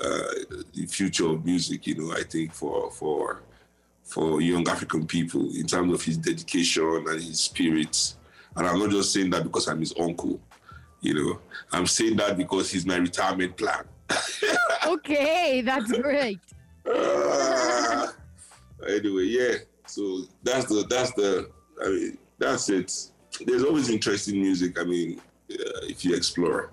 the 0.00 0.86
future 0.88 1.26
of 1.26 1.44
music. 1.44 1.86
You 1.86 1.94
know, 1.96 2.12
I 2.12 2.22
think 2.22 2.52
for 2.52 2.90
for 2.90 3.42
for 4.02 4.40
young 4.40 4.68
African 4.68 5.06
people 5.06 5.48
in 5.54 5.66
terms 5.66 5.92
of 5.94 6.02
his 6.02 6.16
dedication 6.16 7.04
and 7.06 7.22
his 7.22 7.40
spirit. 7.40 8.14
And 8.56 8.66
I'm 8.66 8.78
not 8.80 8.90
just 8.90 9.12
saying 9.12 9.30
that 9.30 9.44
because 9.44 9.68
I'm 9.68 9.78
his 9.78 9.94
uncle. 9.98 10.40
You 11.00 11.14
know, 11.14 11.40
I'm 11.72 11.86
saying 11.86 12.16
that 12.16 12.36
because 12.36 12.70
he's 12.70 12.84
my 12.84 12.96
retirement 12.96 13.56
plan. 13.56 13.84
okay, 14.86 15.62
that's 15.62 15.90
great. 15.92 16.40
Uh, 16.84 18.08
anyway, 18.88 19.24
yeah. 19.24 19.54
So 19.86 20.22
that's 20.42 20.66
the 20.66 20.84
that's 20.90 21.12
the 21.12 21.50
I 21.82 21.88
mean 21.88 22.18
that's 22.38 22.68
it. 22.68 22.92
There's 23.46 23.64
always 23.64 23.88
interesting 23.88 24.40
music. 24.40 24.78
I 24.78 24.84
mean, 24.84 25.20
uh, 25.50 25.84
if 25.84 26.04
you 26.04 26.14
explore. 26.14 26.72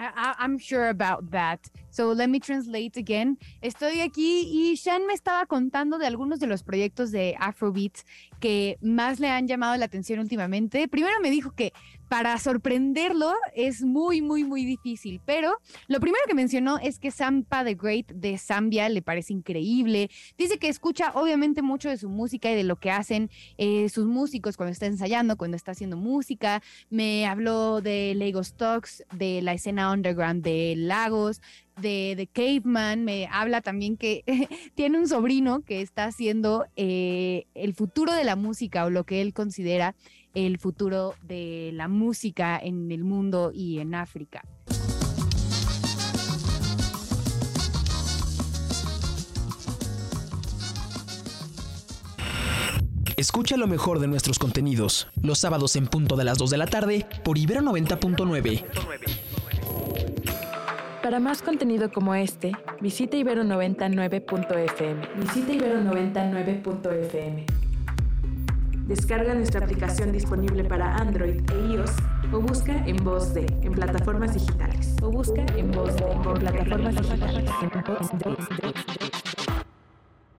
I, 0.00 0.34
I'm 0.38 0.58
sure 0.58 0.88
about 0.88 1.30
that. 1.30 1.68
So 1.90 2.14
let 2.14 2.28
me 2.28 2.40
translate 2.40 2.98
again. 2.98 3.38
Estoy 3.60 4.00
aquí 4.00 4.48
y 4.50 4.76
Shan 4.76 5.06
me 5.06 5.12
estaba 5.12 5.46
contando 5.46 5.98
de 5.98 6.06
algunos 6.06 6.40
de 6.40 6.46
los 6.46 6.62
proyectos 6.62 7.10
de 7.10 7.36
Afrobeat 7.38 7.98
que 8.40 8.78
más 8.80 9.20
le 9.20 9.28
han 9.28 9.46
llamado 9.46 9.76
la 9.76 9.84
atención 9.84 10.18
últimamente. 10.18 10.88
Primero 10.88 11.20
me 11.20 11.30
dijo 11.30 11.52
que 11.52 11.72
para 12.10 12.36
sorprenderlo 12.38 13.32
es 13.54 13.82
muy, 13.82 14.20
muy, 14.20 14.42
muy 14.42 14.64
difícil. 14.64 15.20
Pero 15.24 15.58
lo 15.86 16.00
primero 16.00 16.24
que 16.26 16.34
mencionó 16.34 16.78
es 16.78 16.98
que 16.98 17.12
Sampa 17.12 17.64
the 17.64 17.76
Great 17.76 18.08
de 18.08 18.36
Zambia 18.36 18.88
le 18.88 19.00
parece 19.00 19.32
increíble. 19.32 20.10
Dice 20.36 20.58
que 20.58 20.68
escucha 20.68 21.12
obviamente 21.14 21.62
mucho 21.62 21.88
de 21.88 21.96
su 21.96 22.08
música 22.08 22.50
y 22.50 22.56
de 22.56 22.64
lo 22.64 22.76
que 22.76 22.90
hacen 22.90 23.30
eh, 23.58 23.88
sus 23.90 24.06
músicos 24.06 24.56
cuando 24.56 24.72
está 24.72 24.86
ensayando, 24.86 25.36
cuando 25.36 25.56
está 25.56 25.70
haciendo 25.70 25.96
música. 25.96 26.62
Me 26.90 27.26
habló 27.28 27.80
de 27.80 28.14
Lagos 28.16 28.54
Talks, 28.54 29.04
de 29.14 29.40
la 29.40 29.52
escena 29.52 29.92
underground 29.92 30.42
de 30.42 30.74
Lagos, 30.76 31.40
de 31.80 32.14
The 32.16 32.26
Caveman, 32.26 33.04
me 33.04 33.28
habla 33.30 33.60
también 33.60 33.96
que 33.96 34.24
tiene 34.74 34.98
un 34.98 35.08
sobrino 35.08 35.62
que 35.62 35.80
está 35.80 36.04
haciendo 36.04 36.66
eh, 36.76 37.46
el 37.54 37.74
futuro 37.74 38.12
de 38.12 38.24
la 38.24 38.36
música 38.36 38.84
o 38.84 38.90
lo 38.90 39.04
que 39.04 39.20
él 39.20 39.32
considera 39.32 39.94
el 40.34 40.58
futuro 40.58 41.14
de 41.22 41.70
la 41.74 41.88
música 41.88 42.58
en 42.58 42.90
el 42.92 43.04
mundo 43.04 43.50
y 43.52 43.80
en 43.80 43.94
África. 43.94 44.42
Escucha 53.20 53.58
lo 53.58 53.66
mejor 53.66 53.98
de 53.98 54.06
nuestros 54.06 54.38
contenidos 54.38 55.08
los 55.22 55.38
sábados 55.38 55.76
en 55.76 55.86
punto 55.88 56.16
de 56.16 56.24
las 56.24 56.38
2 56.38 56.48
de 56.48 56.56
la 56.56 56.66
tarde 56.66 57.06
por 57.22 57.36
Ibero 57.36 57.60
90.9. 57.60 59.29
Para 61.02 61.18
más 61.18 61.40
contenido 61.40 61.90
como 61.90 62.14
este, 62.14 62.52
visita 62.80 63.16
ibero99.fm. 63.16 65.08
Visita 65.16 65.52
ibero99.fm. 65.52 67.46
Descarga 68.86 69.34
nuestra 69.34 69.64
aplicación 69.64 70.12
disponible 70.12 70.64
para 70.64 70.96
Android 70.96 71.40
e 71.50 71.72
iOS 71.72 71.92
o 72.32 72.40
busca 72.40 72.74
en 72.86 72.96
voz 72.98 73.32
de 73.32 73.46
en 73.62 73.72
plataformas 73.72 74.34
digitales. 74.34 74.94
O 75.00 75.10
busca 75.10 75.46
en 75.56 75.72
voz 75.72 75.96
de 75.96 76.04
en 76.04 76.22
plataformas 76.22 76.94
digitales. 76.96 77.50